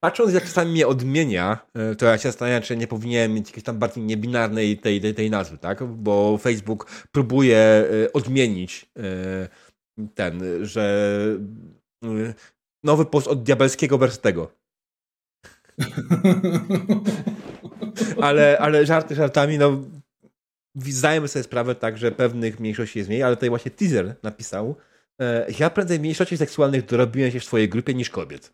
[0.00, 3.64] patrząc jak czasami mnie odmienia, e, to ja się zastanawiam, czy nie powinienem mieć jakiejś
[3.64, 5.84] tam bardziej niebinarnej tej, tej, tej nazwy, tak?
[5.84, 8.90] Bo Facebook próbuje odmienić
[10.08, 11.16] ten, że
[12.04, 12.34] y,
[12.84, 14.52] nowy post od diabelskiego werstego.
[18.22, 19.84] ale, ale żarty żartami, no
[20.74, 24.76] zdajemy sobie sprawę tak, że pewnych mniejszości jest mniej, ale tutaj właśnie teaser napisał,
[25.20, 28.52] e, ja prędzej mniejszości seksualnych dorobiłem się w swojej grupie niż kobiet.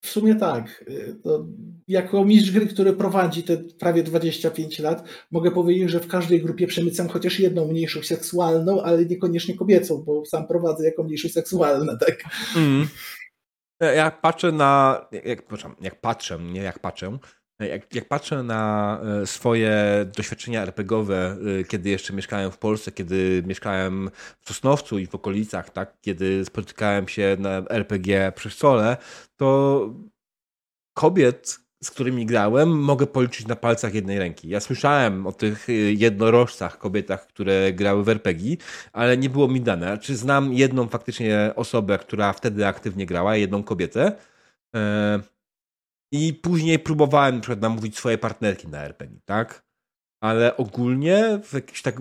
[0.00, 0.84] W sumie tak.
[1.24, 1.46] To
[1.88, 6.66] jako mistrz gry, który prowadzi te prawie 25 lat, mogę powiedzieć, że w każdej grupie
[6.66, 12.24] przemycam chociaż jedną mniejszość seksualną, ale niekoniecznie kobiecą, bo sam prowadzę jako mniejszość seksualna, tak?
[12.56, 12.88] Mm.
[13.80, 15.00] Jak patrzę na.
[15.12, 15.24] Jak,
[15.80, 17.18] jak patrzę, nie jak patrzę.
[17.60, 19.74] Jak, jak, patrzę na e, swoje
[20.16, 25.70] doświadczenia RPGowe, e, kiedy jeszcze mieszkałem w Polsce, kiedy mieszkałem w Sosnowcu i w okolicach,
[25.70, 28.96] tak, kiedy spotykałem się na RPG przy stole,
[29.36, 29.94] to
[30.94, 34.48] kobiet, z którymi grałem, mogę policzyć na palcach jednej ręki.
[34.48, 38.56] Ja słyszałem o tych e, jednorożcach, kobietach, które grały w RPG,
[38.92, 39.98] ale nie było mi dane.
[39.98, 44.12] Czy znam jedną faktycznie osobę, która wtedy aktywnie grała, jedną kobietę.
[46.12, 49.62] I później próbowałem na przykład namówić swoje partnerki na RPG, tak?
[50.22, 51.96] Ale ogólnie w jakiejś tak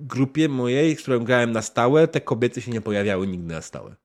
[0.00, 3.96] grupie mojej, z którą grałem na stałe, te kobiety się nie pojawiały nigdy na stałe.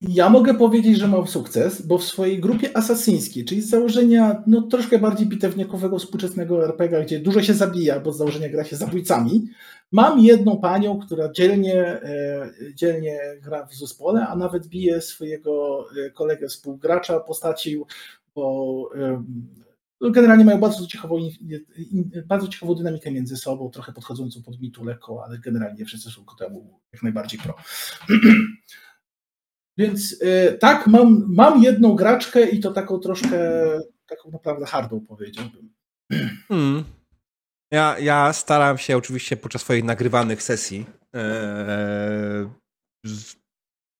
[0.00, 4.62] Ja mogę powiedzieć, że mam sukces, bo w swojej grupie asasyńskiej, czyli z założenia no,
[4.62, 9.48] troszkę bardziej bitewniakowego współczesnego RPG, gdzie dużo się zabija, bo z założenia gra się zabójcami,
[9.92, 16.10] mam jedną panią, która dzielnie, e, dzielnie gra w zespole, a nawet bije swojego e,
[16.10, 17.78] kolegę współgracza postaci
[18.36, 18.90] bo
[20.00, 21.18] no, generalnie mają bardzo ciekawą,
[22.26, 26.36] bardzo ciekawą dynamikę między sobą, trochę podchodzącą pod mitu lekko, ale generalnie wszyscy są ku
[26.36, 27.54] temu jak najbardziej pro.
[29.78, 33.60] Więc e, tak, mam, mam jedną graczkę i to taką troszkę,
[34.06, 35.74] taką naprawdę hardą powiedziałbym.
[36.48, 36.84] Hmm.
[37.70, 42.50] Ja, ja staram się oczywiście podczas swoich nagrywanych sesji e,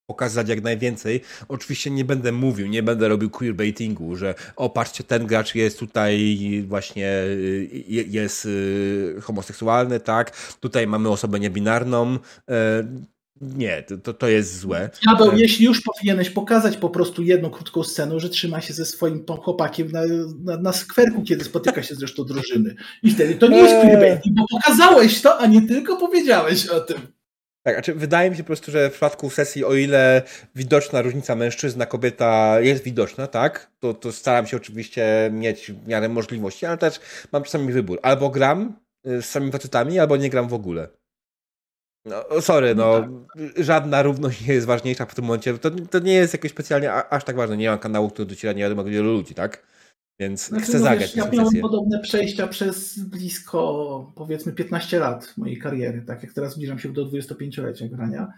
[0.07, 1.21] pokazać jak najwięcej.
[1.49, 6.37] Oczywiście nie będę mówił, nie będę robił queerbaitingu, że o patrzcie, ten gracz jest tutaj
[6.69, 12.19] właśnie y, jest y, homoseksualny, tak, tutaj mamy osobę niebinarną.
[12.51, 12.87] E,
[13.41, 14.91] nie, to, to jest złe.
[15.21, 19.25] E, jeśli już powinieneś pokazać po prostu jedną krótką scenę, że trzyma się ze swoim
[19.43, 20.01] chłopakiem na,
[20.45, 22.75] na, na skwerku, kiedy spotyka się zresztą drużyny.
[23.03, 23.81] I wtedy to nie jest e.
[23.81, 27.16] queerbaiting, bo pokazałeś to, a nie tylko powiedziałeś o tym.
[27.67, 30.23] Tak, znaczy wydaje mi się po prostu, że w przypadku sesji, o ile
[30.55, 36.09] widoczna różnica mężczyzna, kobieta jest widoczna, tak, to, to staram się oczywiście mieć w miarę
[36.09, 37.01] możliwości, ale też
[37.33, 37.99] mam czasami wybór.
[38.03, 40.89] Albo gram y, z samymi facetami, albo nie gram w ogóle.
[42.05, 43.65] No, sorry, no, no tak.
[43.65, 45.59] żadna równość nie jest ważniejsza w tym momencie.
[45.59, 47.57] To, to nie jest jakoś specjalnie aż tak ważne.
[47.57, 49.63] Nie mam kanału, który dociera nie wiadomo wielu ludzi, tak?
[50.19, 55.59] Więc znaczy, chcę no zagrać Ja miałem podobne przejścia przez blisko, powiedzmy, 15 lat mojej
[55.59, 58.33] kariery, tak jak teraz zbliżam się do 25-lecia grania.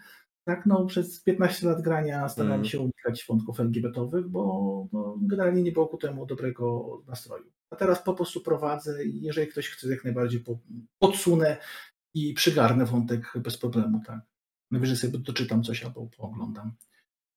[0.45, 2.65] Tak, no przez 15 lat grania starałem mm.
[2.65, 7.51] się unikać wątków LGBT-owych, bo, bo, generalnie nie było ku temu dobrego nastroju.
[7.71, 10.45] A teraz po prostu prowadzę i jeżeli ktoś chce, jak najbardziej
[10.99, 11.57] podsunę
[12.15, 14.21] i przygarnę wątek bez problemu, tak.
[14.71, 16.73] Najwyżej sobie doczytam coś albo pooglądam.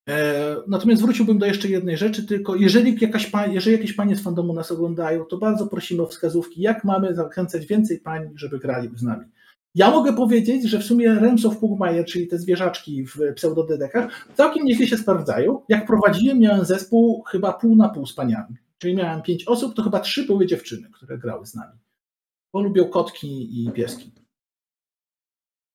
[0.09, 4.53] E, natomiast wróciłbym do jeszcze jednej rzeczy, tylko jeżeli, jakaś jeżeli jakieś panie z fandomu
[4.53, 9.03] nas oglądają, to bardzo prosimy o wskazówki, jak mamy zachęcać więcej pań, żeby grali z
[9.03, 9.25] nami.
[9.75, 14.65] Ja mogę powiedzieć, że w sumie Realms of Pugmire, czyli te zwierzaczki w pseudodedekach, całkiem
[14.65, 15.61] nieźle się sprawdzają.
[15.69, 18.55] Jak prowadziłem, miałem zespół chyba pół na pół z paniami.
[18.77, 21.79] Czyli miałem pięć osób, to chyba trzy były dziewczyny, które grały z nami.
[22.53, 24.11] Bo lubią kotki i pieski.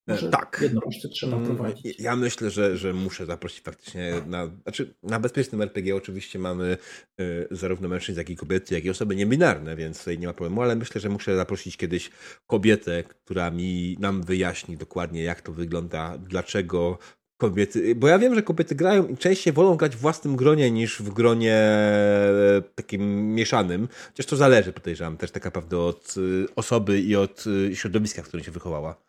[0.06, 0.58] Może tak.
[0.62, 2.00] Jednorożce trzeba mm, prowadzić.
[2.00, 4.50] Ja myślę, że, że muszę zaprosić faktycznie na.
[4.62, 6.76] Znaczy, na bezpiecznym RPG oczywiście mamy
[7.20, 10.62] y, zarówno mężczyzn, jak i kobiety, jak i osoby niebinarne, więc tutaj nie ma problemu,
[10.62, 12.10] ale myślę, że muszę zaprosić kiedyś
[12.46, 16.98] kobietę, która mi nam wyjaśni dokładnie, jak to wygląda, dlaczego
[17.36, 17.94] kobiety.
[17.94, 21.10] Bo ja wiem, że kobiety grają i częściej wolą grać w własnym gronie niż w
[21.10, 23.88] gronie e, takim mieszanym.
[24.06, 26.14] Chociaż to zależy, podejrzewam, też tak naprawdę od
[26.56, 27.44] osoby i od
[27.74, 29.06] środowiska, w którym się wychowała.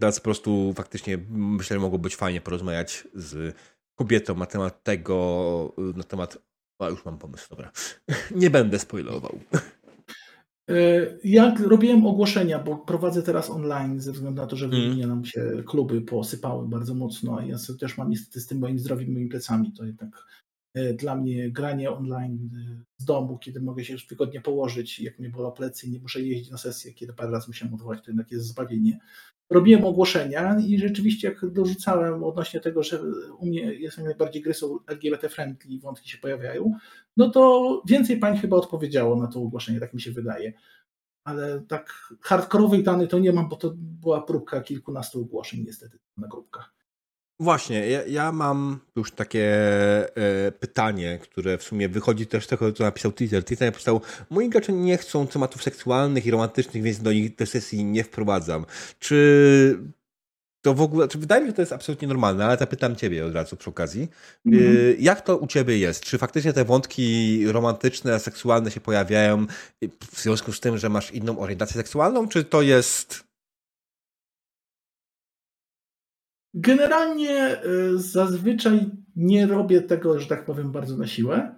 [0.00, 3.56] Teraz po prostu faktycznie myślę, że mogło być fajnie porozmawiać z
[3.94, 6.38] kobietą na temat tego, na temat.
[6.78, 7.72] A już mam pomysł, dobra.
[8.36, 9.38] Nie będę spoilował.
[11.24, 15.08] Ja robiłem ogłoszenia, bo prowadzę teraz online ze względu na to, że mm.
[15.08, 19.12] nam się kluby posypały bardzo mocno, a ja też mam niestety z tym moim zdrowiem,
[19.12, 19.72] moimi plecami.
[19.72, 20.26] To jednak
[20.74, 25.18] e, dla mnie granie online e, z domu, kiedy mogę się już wygodnie położyć, jak
[25.18, 28.10] mnie bolą plecy i nie muszę jeździć na sesję, kiedy parę razy musiałem odwołać, to
[28.10, 28.98] jednak jest zbawienie.
[29.52, 33.02] Robiłem ogłoszenia i rzeczywiście jak dorzucałem odnośnie tego, że
[33.38, 36.72] u mnie jest najbardziej gry są LGBT friendly, wątki się pojawiają,
[37.16, 40.52] no to więcej pań chyba odpowiedziało na to ogłoszenie, tak mi się wydaje.
[41.24, 46.28] Ale tak hardkorowych danych to nie mam, bo to była próbka kilkunastu ogłoszeń niestety na
[46.28, 46.81] grupkach.
[47.42, 49.46] Właśnie, ja, ja, mam już takie
[50.16, 53.44] e, pytanie, które w sumie wychodzi też z tego, co napisał Twitter.
[53.44, 57.84] Twitter napisał, moi gracze nie chcą tematów seksualnych i romantycznych, więc do nich te sesji
[57.84, 58.66] nie wprowadzam.
[58.98, 59.78] Czy
[60.60, 63.26] to w ogóle, czy wydaje mi się, że to jest absolutnie normalne, ale zapytam ciebie
[63.26, 64.08] od razu przy okazji.
[64.46, 64.94] Mm -hmm.
[64.98, 66.04] Jak to u ciebie jest?
[66.04, 69.46] Czy faktycznie te wątki romantyczne, seksualne się pojawiają
[70.12, 73.31] w związku z tym, że masz inną orientację seksualną, czy to jest
[76.54, 81.54] Generalnie y, zazwyczaj nie robię tego, że tak powiem, bardzo na siłę.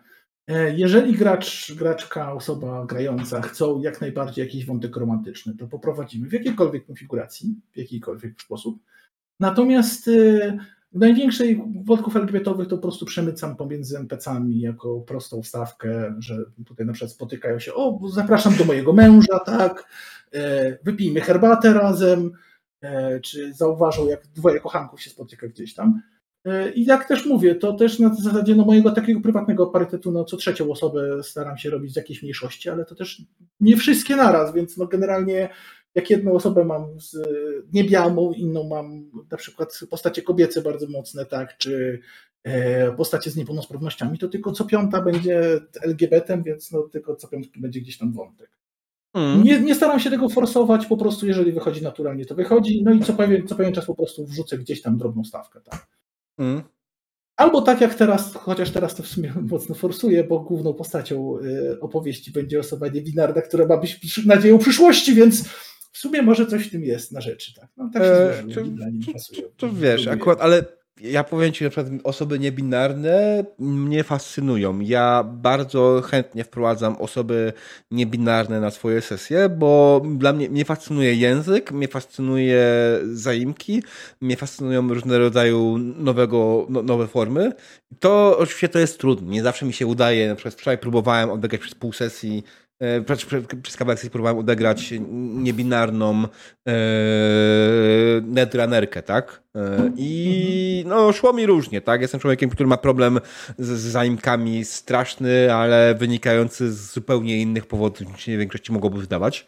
[0.46, 6.32] E, jeżeli gracz, graczka, osoba grająca chcą jak najbardziej jakiś wątek romantyczny, to poprowadzimy w
[6.32, 8.78] jakiejkolwiek konfiguracji, w jakikolwiek sposób.
[9.40, 10.58] Natomiast y,
[10.92, 16.86] w największej wątków LGBT-owych to po prostu przemycam pomiędzy NPC-ami jako prostą stawkę, że tutaj
[16.86, 19.88] na przykład spotykają się, o, zapraszam do mojego męża, tak,
[20.32, 22.53] e, wypijmy herbatę razem, E,
[23.22, 26.00] czy zauważył, jak dwoje kochanków się spotyka gdzieś tam.
[26.44, 30.24] E, I jak też mówię, to też na zasadzie no, mojego takiego prywatnego parytetu, no
[30.24, 33.22] co trzecią osobę staram się robić z jakiejś mniejszości, ale to też
[33.60, 35.48] nie wszystkie naraz, więc no generalnie
[35.94, 37.16] jak jedną osobę mam z
[37.72, 42.00] niebiałą, inną mam na przykład postacie kobiece bardzo mocne, tak, czy
[42.42, 47.60] e, postacie z niepełnosprawnościami, to tylko co piąta będzie LGBT, więc no tylko co piątki
[47.60, 48.50] będzie gdzieś tam wątek.
[49.14, 49.42] Mm.
[49.42, 52.82] Nie, nie, staram się tego forsować, po prostu jeżeli wychodzi naturalnie, to wychodzi.
[52.84, 55.60] No i co pewien, co pewien czas po prostu wrzucę gdzieś tam drobną stawkę.
[55.60, 55.86] Tak?
[56.38, 56.62] Mm.
[57.36, 61.80] Albo tak jak teraz, chociaż teraz to w sumie mocno forsuję, bo główną postacią y,
[61.80, 65.48] opowieści będzie osoba niebinarna, która ma być nadzieją przyszłości, więc
[65.92, 67.54] w sumie może coś w tym jest na rzeczy.
[67.54, 70.64] Tak, no, tak się e, to, to, to, to wiesz, akurat, ale
[71.00, 74.80] ja powiem Ci, na przykład osoby niebinarne mnie fascynują.
[74.80, 77.52] Ja bardzo chętnie wprowadzam osoby
[77.90, 82.64] niebinarne na swoje sesje, bo dla mnie, mnie fascynuje język, mnie fascynuje
[83.12, 83.82] zaimki,
[84.20, 85.54] mnie fascynują różne rodzaje
[85.96, 87.52] nowego, no, nowe formy.
[88.00, 89.28] To oczywiście to jest trudne.
[89.28, 90.28] Nie zawsze mi się udaje.
[90.28, 92.44] Na przykład wczoraj próbowałem odegrać przez pół sesji
[93.06, 93.26] przez,
[93.62, 94.94] przez kawałek próbowałem odegrać
[95.34, 96.24] niebinarną
[96.68, 96.74] e,
[98.22, 99.42] netrunnerkę, tak?
[99.56, 102.00] E, I no, szło mi różnie, tak?
[102.00, 103.20] Jestem człowiekiem, który ma problem
[103.58, 109.46] z, z zaimkami straszny, ale wynikający z zupełnie innych powodów, niż się większości mogłoby wydawać.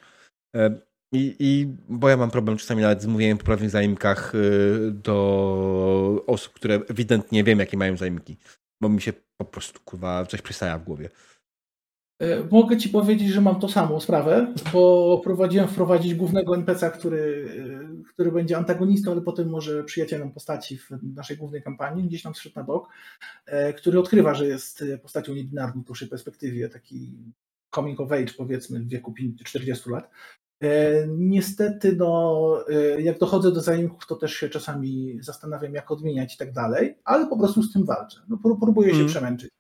[0.57, 0.71] E,
[1.13, 4.39] i, I, bo ja mam problem czasami nawet z mówieniem po prawnych zaimkach e,
[4.91, 8.37] do osób, które ewidentnie wiem, jakie mają zaimki.
[8.81, 11.11] Bo mi się po prostu, kurwa, coś przystaja w głowie.
[12.19, 17.49] E, mogę Ci powiedzieć, że mam to samą sprawę, bo prowadziłem wprowadzić głównego NPC, który,
[18.05, 22.35] e, który będzie antagonistą, ale potem może przyjacielem postaci w naszej głównej kampanii, gdzieś tam
[22.35, 22.89] zszedł na bok,
[23.47, 27.13] e, który odkrywa, że jest postacią niebinarną w dłuższej perspektywie, taki
[27.75, 29.15] coming of age powiedzmy w wieku
[29.45, 30.11] 40 lat.
[31.09, 32.65] Niestety, no,
[32.99, 37.27] jak dochodzę do zajęć, to też się czasami zastanawiam, jak odmieniać i tak dalej, ale
[37.27, 38.21] po prostu z tym walczę.
[38.29, 39.09] No, próbuję się mm.
[39.09, 39.51] przemęczyć.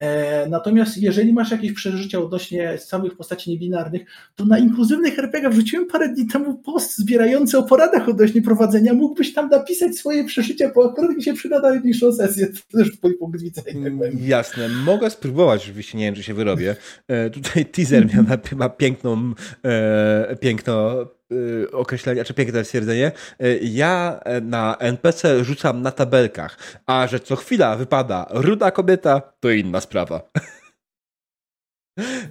[0.00, 4.02] E, natomiast jeżeli masz jakieś przeżycia odnośnie samych postaci niebinarnych,
[4.34, 8.94] to na inkluzywnych RPG wrzuciłem parę dni temu post zbierający o poradach odnośnie prowadzenia.
[8.94, 12.46] Mógłbyś tam napisać swoje przeżycia, bo akurat mi się przyda na najbliższą sesję.
[12.46, 13.90] To też twój punkt widzenia.
[14.00, 16.76] Tak Jasne, mogę spróbować, oczywiście nie wiem, czy się wyrobię.
[17.08, 19.32] E, tutaj teaser ma, ma piękną,
[19.64, 23.12] e, piękno Y, określenie, czy piękne stwierdzenie.
[23.42, 29.50] Y, ja na NPC rzucam na tabelkach, a że co chwila wypada ruda kobieta, to
[29.50, 30.30] inna sprawa.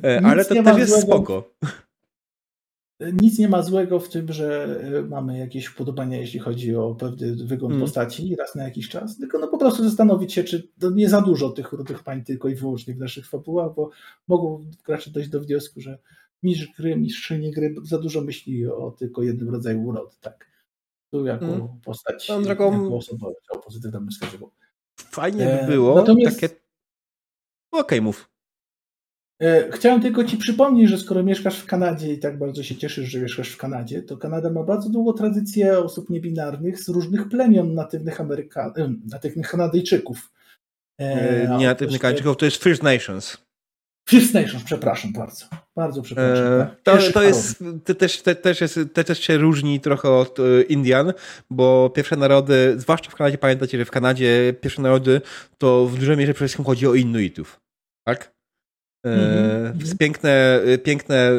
[0.06, 1.06] Y, ale to też jest złego.
[1.06, 1.54] spoko.
[3.22, 4.80] Nic nie ma złego w tym, że
[5.10, 7.82] mamy jakieś upodobania, jeśli chodzi o pewny wygląd mm.
[7.82, 11.22] postaci raz na jakiś czas, tylko no po prostu zastanowić się, czy to nie za
[11.22, 13.90] dużo tych rudych pań tylko i wyłącznie w naszych fabułach, bo
[14.28, 15.98] mogą gracze dojść do wniosku, że
[16.44, 20.48] mistrz gry, mistrzyni gry za dużo myśli o tylko jednym rodzaju urody, tak.
[21.12, 21.68] Tu jako hmm.
[21.86, 22.84] postać, drogą...
[22.84, 23.28] jako osoba
[23.66, 24.52] pozytywna bym wskazywał.
[25.00, 26.42] Fajnie by e, było Natomiast...
[26.42, 26.56] takie...
[27.72, 28.30] Okej, okay, mów.
[29.42, 33.10] E, chciałem tylko Ci przypomnieć, że skoro mieszkasz w Kanadzie i tak bardzo się cieszysz,
[33.10, 37.74] że mieszkasz w Kanadzie, to Kanada ma bardzo długą tradycję osób niebinarnych z różnych plemion
[37.74, 38.74] natywnych Ameryka...
[39.12, 40.32] natywnych Kanadyjczyków.
[40.98, 43.47] E, nie natywnych Kanadyjczyków, to jest First Nations.
[44.10, 45.46] First Nations, przepraszam bardzo.
[45.76, 46.46] Bardzo przepraszam.
[46.46, 51.14] E, to, to, jest, to też, jest, też się różni trochę od e, Indian,
[51.50, 55.22] bo pierwsze narody, zwłaszcza w Kanadzie, pamiętacie, że w Kanadzie pierwsze narody
[55.58, 57.60] to w dużej mierze przede wszystkim chodzi o Inuitów.
[58.04, 58.38] Tak?
[59.04, 59.20] Mm
[59.74, 59.98] -hmm.
[59.98, 61.32] Piękne, piękne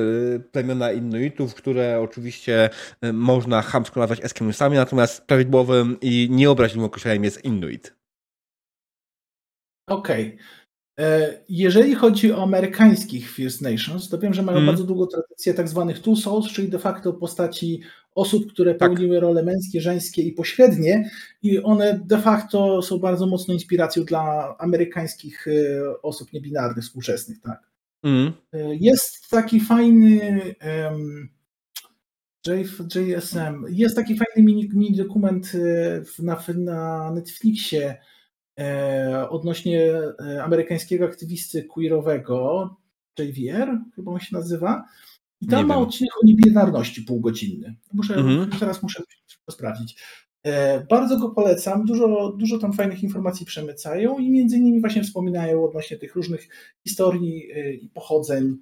[0.53, 2.71] plemiona Inuitów, które oczywiście
[3.13, 7.95] można chamsko nazwać Eskimusami, natomiast prawidłowym i nieobraźliwym określeniem jest Inuit.
[9.89, 10.27] Okej.
[10.27, 10.58] Okay.
[10.99, 14.67] E, jeżeli chodzi o amerykańskich First Nations, to wiem, że mają mm.
[14.67, 17.81] bardzo długą tradycję tak zwanych two souls, czyli de facto postaci
[18.15, 18.79] osób, które tak.
[18.79, 21.11] pełniły role męskie, żeńskie i pośrednie
[21.43, 27.41] i one de facto są bardzo mocną inspiracją dla amerykańskich e, osób niebinarnych współczesnych.
[27.41, 27.63] Tak.
[28.03, 28.33] Mm.
[28.81, 30.41] Jest taki fajny
[30.91, 31.29] um,
[32.95, 35.53] JSM, jest taki fajny mini, mini dokument
[36.19, 37.99] na, na Netflixie, E,
[39.31, 42.77] odnośnie e, amerykańskiego aktywisty queerowego,
[43.19, 44.85] JVR, chyba on się nazywa.
[45.41, 47.77] I tam ma odcinek o niebinarności półgodzinny.
[47.93, 48.51] Muszę, mhm.
[48.61, 49.03] Teraz muszę
[49.51, 50.03] sprawdzić.
[50.43, 51.85] E, bardzo go polecam.
[51.85, 56.49] Dużo, dużo tam fajnych informacji przemycają i między innymi właśnie wspominają odnośnie tych różnych
[56.87, 57.49] historii
[57.83, 58.57] i pochodzeń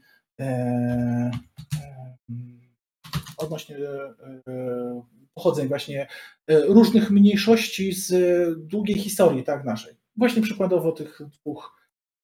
[3.36, 3.76] odnośnie
[5.36, 6.06] pochodzeń właśnie
[6.46, 8.12] e, różnych mniejszości z
[8.68, 9.94] długiej historii tak, naszej.
[10.16, 11.76] Właśnie przykładowo tych dwóch,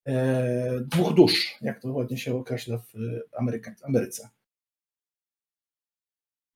[0.09, 2.93] e, dwóch dusz, jak to ładnie się określa w
[3.39, 3.75] Ameryce.
[3.85, 4.29] Ameryce.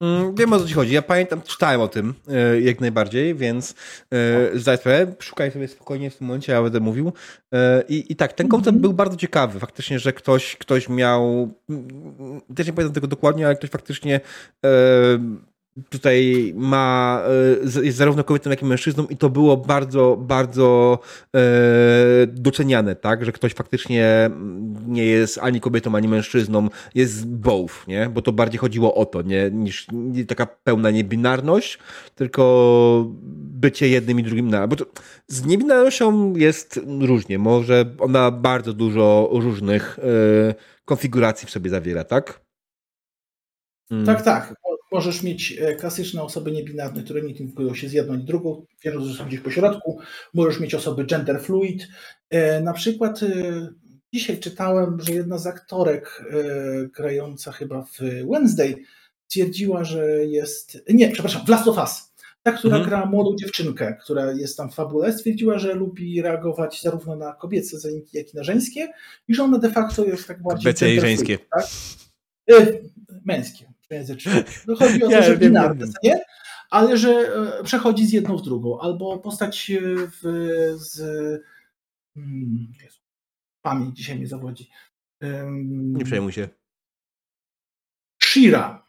[0.03, 0.95] Mm, wiem o co ci chodzi.
[0.95, 3.75] Ja pamiętam, czytałem o tym e, jak najbardziej, więc
[4.55, 7.13] zdaj sprawę, szukaj sobie spokojnie w tym momencie, ja będę mówił.
[7.89, 8.83] I, i tak, ten koncept mm -hmm.
[8.83, 9.61] był bardzo ciekawy.
[9.61, 14.21] Faktycznie, że ktoś, ktoś miał, mm, też nie pamiętam tego dokładnie, ale ktoś faktycznie
[15.89, 17.23] tutaj ma,
[17.77, 20.99] e, jest zarówno kobietą, jak i mężczyzną i to było bardzo, bardzo
[21.35, 21.41] e,
[22.27, 24.31] doceniane, tak, że ktoś faktycznie
[24.87, 29.23] nie jest ani kobietą, ani mężczyzną, jest both, nie, bo to bardziej chodziło o to,
[29.23, 31.79] nie, niż nie taka pełna niebinarność,
[32.15, 34.87] tylko bycie jednym i drugim na, bo to,
[35.29, 40.55] z niebinarnością jest różnie, może ona bardzo dużo różnych e,
[40.85, 42.46] konfiguracji w sobie zawiera, tak?
[43.91, 44.07] Mm.
[44.07, 44.55] Tak, tak.
[44.93, 49.05] Możesz mieć e, klasyczne osoby niebinarne, które nie identyfikują się z jedną i drugą, wierzą,
[49.05, 49.99] że są gdzieś po środku.
[50.35, 51.89] Możesz mieć osoby gender fluid.
[52.31, 53.69] E, na przykład e,
[54.15, 56.25] dzisiaj czytałem, że jedna z aktorek
[56.97, 57.99] grająca chyba w
[58.31, 58.77] Wednesday
[59.29, 60.79] stwierdziła, że jest.
[60.89, 62.13] Nie, przepraszam, w Last of Us.
[62.43, 62.89] Ta, która mhm.
[62.89, 67.91] gra młodą dziewczynkę, która jest tam w fabule, stwierdziła, że lubi reagować zarówno na kobiece
[68.13, 68.89] jak i na żeńskie
[69.29, 70.65] i że ona de facto jest tak bardziej.
[70.65, 71.39] Kobiece i żeńskie.
[71.39, 71.67] Tak?
[73.25, 74.45] Męskie języczne.
[74.67, 76.21] No chodzi o to, że binarne, nie?
[76.71, 80.21] ale że e, przechodzi z jedną w drugą, albo postać e, w,
[80.77, 81.01] z
[82.15, 83.01] hmm, Jezu,
[83.63, 84.71] pamięć dzisiaj mi zawodzi.
[85.23, 86.49] Um, nie przejmuj się.
[88.23, 88.87] Shira.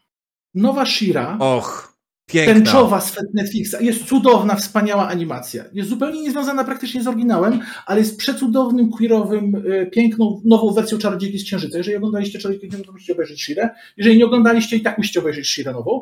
[0.54, 1.38] Nowa Shira.
[1.40, 1.87] Och.
[2.28, 2.54] Piękna.
[2.54, 3.74] Tęczowa z Netflixa.
[3.80, 5.64] Jest cudowna, wspaniała animacja.
[5.72, 11.38] Jest zupełnie niezwiązana praktycznie z oryginałem, ale jest przecudownym, queerowym, e, piękną, nową wersją Czarodziejki
[11.38, 11.78] z Księżyca.
[11.78, 13.68] Jeżeli oglądaliście Czarodziejki to musicie obejrzeć Shirę.
[13.96, 16.00] Jeżeli nie oglądaliście, i tak musicie obejrzeć Shirę nową.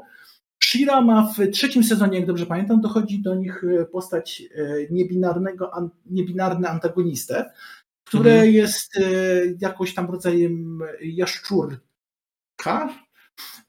[0.64, 5.70] Shira ma w trzecim sezonie, jak dobrze pamiętam, dochodzi do nich e, postać e, niebinarnego,
[6.06, 7.50] niebinarny antagonistę,
[8.04, 8.52] które mhm.
[8.52, 9.00] jest
[9.60, 12.88] jakoś tam rodzajem jaszczurka,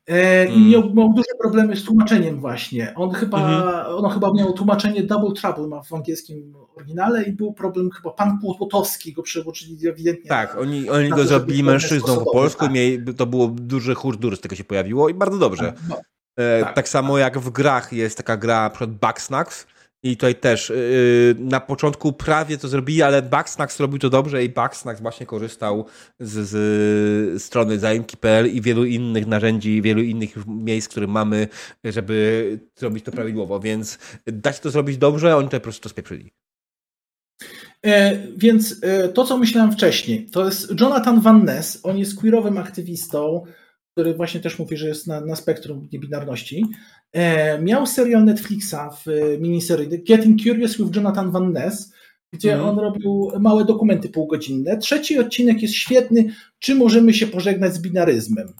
[0.08, 0.70] I mm.
[0.70, 2.94] miał, miał, duże problemy z tłumaczeniem właśnie.
[2.96, 3.96] On chyba, mm.
[3.96, 8.40] ono chyba miał tłumaczenie Double Trouble ma w angielskim oryginale i był problem chyba pan
[8.58, 10.30] Płotowski go przełożyli ewidentnie.
[10.30, 12.74] Tak, na, oni, oni go zrobili mężczyzną po polsku, tak.
[12.74, 15.64] mieli, to było duże hurdur z tego się pojawiło i bardzo dobrze.
[15.64, 15.96] Tak, no,
[16.38, 19.68] e, tak, tak, samo jak w grach jest taka gra, na przykład Bugsnax,
[20.12, 24.50] i tutaj też yy, na początku prawie to zrobili, ale Bugsnax robił to dobrze i
[24.50, 25.86] Bugsnax właśnie korzystał
[26.20, 31.48] z, z strony zaimki.pl i wielu innych narzędzi, wielu innych miejsc, które mamy,
[31.84, 33.98] żeby zrobić to prawidłowo, więc
[34.28, 36.32] da się to zrobić dobrze, oni tutaj po prostu to spieprzyli.
[37.86, 42.58] E, więc e, to, co myślałem wcześniej, to jest Jonathan Van Ness, on jest queerowym
[42.58, 43.44] aktywistą,
[43.92, 46.64] który właśnie też mówi, że jest na, na spektrum niebinarności.
[47.14, 51.94] E, miał serial Netflixa w e, miniserii Getting Curious with Jonathan Van Ness,
[52.34, 52.66] gdzie mm.
[52.66, 54.78] on robił małe dokumenty półgodzinne.
[54.78, 56.34] Trzeci odcinek jest świetny.
[56.60, 58.54] Czy możemy się pożegnać z binaryzmem?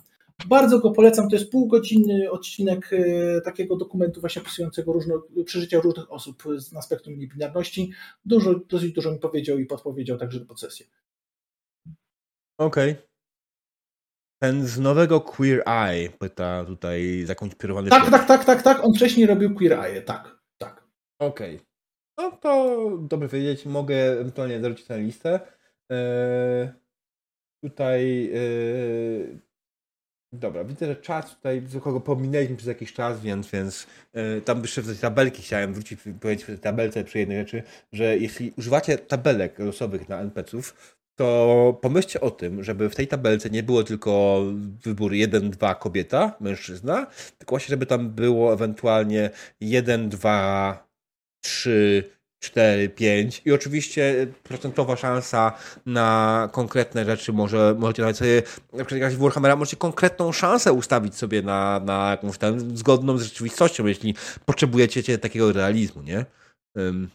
[0.46, 1.30] Bardzo go polecam.
[1.30, 5.14] To jest półgodzinny odcinek e, takiego dokumentu właśnie opisującego różne,
[5.46, 6.44] przeżycia różnych osób
[6.74, 7.92] na spektrum niebinarności.
[8.26, 10.86] Dużo, dosyć dużo mi powiedział i podpowiedział także do procesję.
[12.58, 12.92] Okej.
[12.92, 13.07] Okay.
[14.40, 17.90] Ten z nowego Queer Eye pyta tutaj zakonspirowany.
[17.90, 18.86] Tak, tak, tak, tak, tak.
[18.86, 20.88] On wcześniej robił Queer Eye, tak, tak.
[21.22, 21.56] Okej.
[21.56, 21.68] Okay.
[22.18, 23.66] No to dobrze wiedzieć.
[23.66, 25.40] Mogę ewentualnie zarzucić na listę.
[25.90, 26.70] Eee...
[27.64, 29.48] tutaj yy,
[30.34, 34.82] Dobra, widzę, że czas tutaj, kogo pominęliśmy przez jakiś czas, więc, więc yy, tam jeszcze
[34.82, 38.98] w tej tabelki chciałem wrócić, powiedzieć w tej tabelce przy jednej rzeczy, że jeśli używacie
[38.98, 44.42] tabelek losowych na NPC-ów, to pomyślcie o tym, żeby w tej tabelce nie było tylko
[44.84, 47.08] wybór 1, 2 kobieta, mężczyzna,
[47.38, 50.88] tylko właśnie, żeby tam było ewentualnie 1, 2,
[51.42, 52.04] 3,
[52.40, 55.52] 4, 5 i oczywiście procentowa szansa
[55.86, 58.44] na konkretne rzeczy może, możecie nawet sobie,
[58.74, 63.24] na przykład w Warhammera możecie konkretną szansę ustawić sobie na, na jakąś tam zgodną z
[63.24, 64.16] rzeczywistością, jeśli
[64.46, 66.26] potrzebujecie takiego realizmu, nie?
[66.76, 67.10] Um.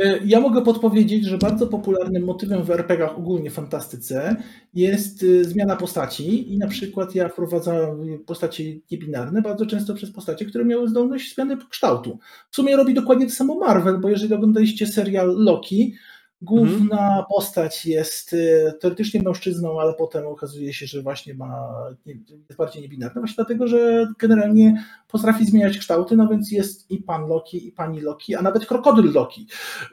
[0.00, 4.36] E, ja mogę podpowiedzieć, że bardzo popularnym motywem w RPGach, ogólnie w fantastyce,
[4.74, 10.44] jest e, zmiana postaci i na przykład ja wprowadzałem postacie niebinarne bardzo często przez postacie,
[10.44, 12.18] które miały zdolność zmiany kształtu.
[12.50, 15.94] W sumie robi dokładnie to samo Marvel, bo jeżeli oglądaliście serial Loki,
[16.42, 17.24] Główna mhm.
[17.28, 21.72] postać jest y, teoretycznie mężczyzną, ale potem okazuje się, że właśnie ma,
[22.06, 27.26] jest bardziej niebinarna, właśnie dlatego, że generalnie potrafi zmieniać kształty, no więc jest i pan
[27.26, 29.46] Loki, i pani Loki, a nawet krokodyl Loki.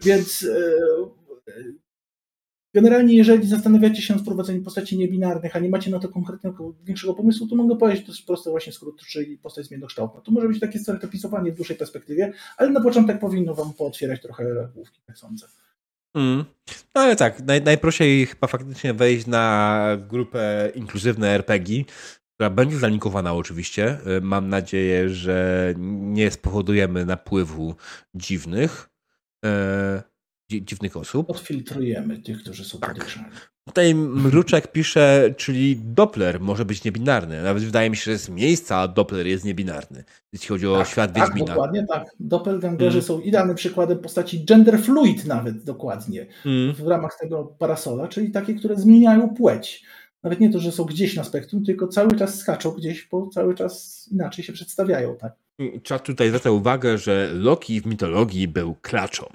[0.03, 0.77] Więc y,
[2.73, 7.13] generalnie, jeżeli zastanawiacie się nad wprowadzeniem postaci niebinarnych, a nie macie na to konkretnego, większego
[7.13, 10.21] pomysłu, to mogę powiedzieć dość prosty właśnie skrót, czyli postać zmiennokształtna.
[10.21, 14.69] To może być takie stereotypizowanie w dłuższej perspektywie, ale na początek powinno wam pootwierać trochę
[14.75, 15.47] główki, tak sądzę.
[16.16, 16.45] Mm.
[16.95, 21.84] No ale tak, naj, najprościej chyba faktycznie wejść na grupę inkluzywne RPG,
[22.34, 23.97] która będzie zalinkowana oczywiście.
[24.18, 27.76] Y, mam nadzieję, że nie spowodujemy napływu
[28.13, 28.89] dziwnych,
[29.45, 30.03] e,
[30.51, 31.29] dziwnych osób.
[31.29, 32.93] Odfiltrujemy tych, którzy są tak.
[32.93, 33.27] podejrzani.
[33.67, 37.43] Tutaj Mruczek pisze, czyli Doppler może być niebinarny.
[37.43, 41.13] Nawet wydaje mi się, że z miejsca Doppler jest niebinarny, jeśli chodzi o tak, świat
[41.13, 41.47] tak, Wiedźmina.
[41.47, 42.07] dokładnie tak.
[42.19, 43.03] Doppelgangerzy mm.
[43.03, 46.75] są idealnym przykładem postaci gender fluid nawet dokładnie mm.
[46.75, 49.85] w ramach tego parasola, czyli takie, które zmieniają płeć.
[50.23, 53.55] Nawet nie to, że są gdzieś na spektrum, tylko cały czas skaczą gdzieś, bo cały
[53.55, 55.15] czas inaczej się przedstawiają.
[55.15, 55.33] Tak?
[55.83, 59.25] Trzeba tutaj zwraca uwagę, że Loki w mitologii był klaczą.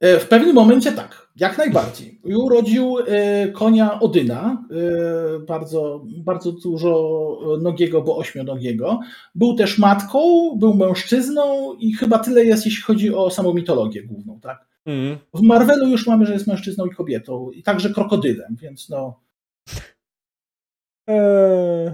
[0.00, 2.20] E, w pewnym momencie tak, jak najbardziej.
[2.24, 9.00] Urodził e, konia Odyna, e, bardzo, bardzo dużo nogiego, bo ośmionogiego.
[9.34, 10.20] Był też matką,
[10.56, 14.40] był mężczyzną i chyba tyle jest, jeśli chodzi o samą mitologię główną.
[14.40, 14.66] Tak?
[14.86, 15.18] Mm.
[15.34, 19.20] W Marvelu już mamy, że jest mężczyzną i kobietą, i także krokodylem, więc no.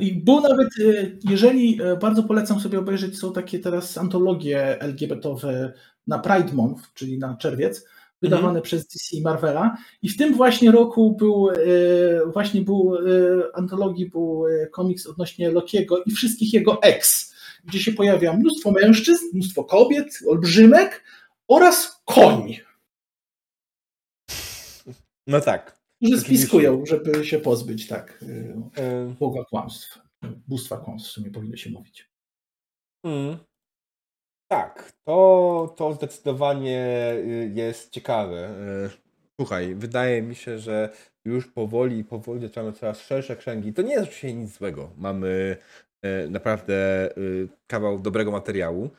[0.00, 0.68] I był nawet,
[1.30, 5.72] jeżeli bardzo polecam sobie obejrzeć, są takie teraz antologie LGBT-owe
[6.06, 7.86] na Pride Month, czyli na czerwiec,
[8.22, 8.62] wydawane mhm.
[8.62, 9.76] przez DC i Marvela.
[10.02, 11.56] I w tym właśnie roku był, e,
[12.32, 17.32] właśnie był, e, antologii był e, komiks odnośnie Lokiego i wszystkich jego ex,
[17.64, 21.04] gdzie się pojawia mnóstwo mężczyzn, mnóstwo kobiet, olbrzymek
[21.48, 22.56] oraz koń.
[25.26, 25.76] No tak.
[26.02, 28.24] Którzy spiskują, żeby się pozbyć, tak,
[29.20, 29.98] Boga kłamstw.
[30.48, 32.10] Bóstwa kłamstw w sumie powinno się mówić.
[33.04, 33.36] Mm.
[34.48, 38.50] Tak, to, to zdecydowanie y, jest ciekawe.
[38.86, 38.90] Y,
[39.40, 40.90] słuchaj, wydaje mi się, że
[41.24, 43.72] już powoli, powoli zaczynamy coraz szersze kręgi.
[43.72, 44.90] To nie jest oczywiście nic złego.
[44.96, 45.56] Mamy
[46.04, 47.08] y, naprawdę
[47.66, 48.90] kawał dobrego materiału.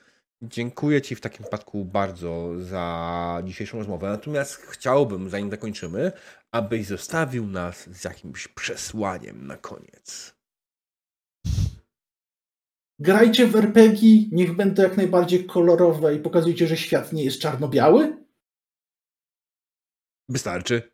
[0.41, 4.09] Dziękuję Ci w takim przypadku bardzo za dzisiejszą rozmowę.
[4.09, 6.11] Natomiast chciałbym, zanim zakończymy,
[6.51, 10.36] abyś zostawił nas z jakimś przesłaniem na koniec.
[12.99, 18.25] Grajcie w RPG, niech będą jak najbardziej kolorowe i pokazujcie, że świat nie jest czarno-biały?
[20.29, 20.91] Wystarczy.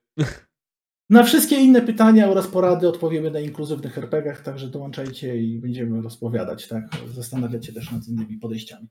[1.09, 6.67] Na wszystkie inne pytania oraz porady odpowiemy na inkluzywnych RPGach, także dołączajcie i będziemy rozpowiadać,
[6.67, 6.83] tak?
[7.13, 8.87] Zastanawiać się też nad innymi podejściami.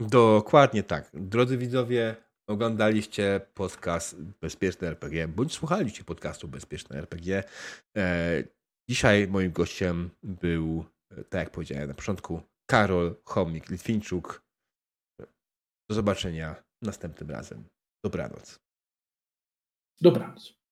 [0.00, 1.10] Dokładnie tak.
[1.14, 2.16] Drodzy widzowie,
[2.48, 7.44] oglądaliście podcast Bezpieczne RPG, bądź słuchaliście podcastu Bezpieczne RPG.
[7.96, 8.44] E,
[8.88, 10.84] dzisiaj moim gościem był
[11.14, 14.44] tak jak powiedziałem na początku, Karol Chomik Litwinczuk.
[15.88, 17.68] Do zobaczenia następnym razem.
[18.04, 18.60] Dobranoc.
[20.00, 20.63] Dobranoc.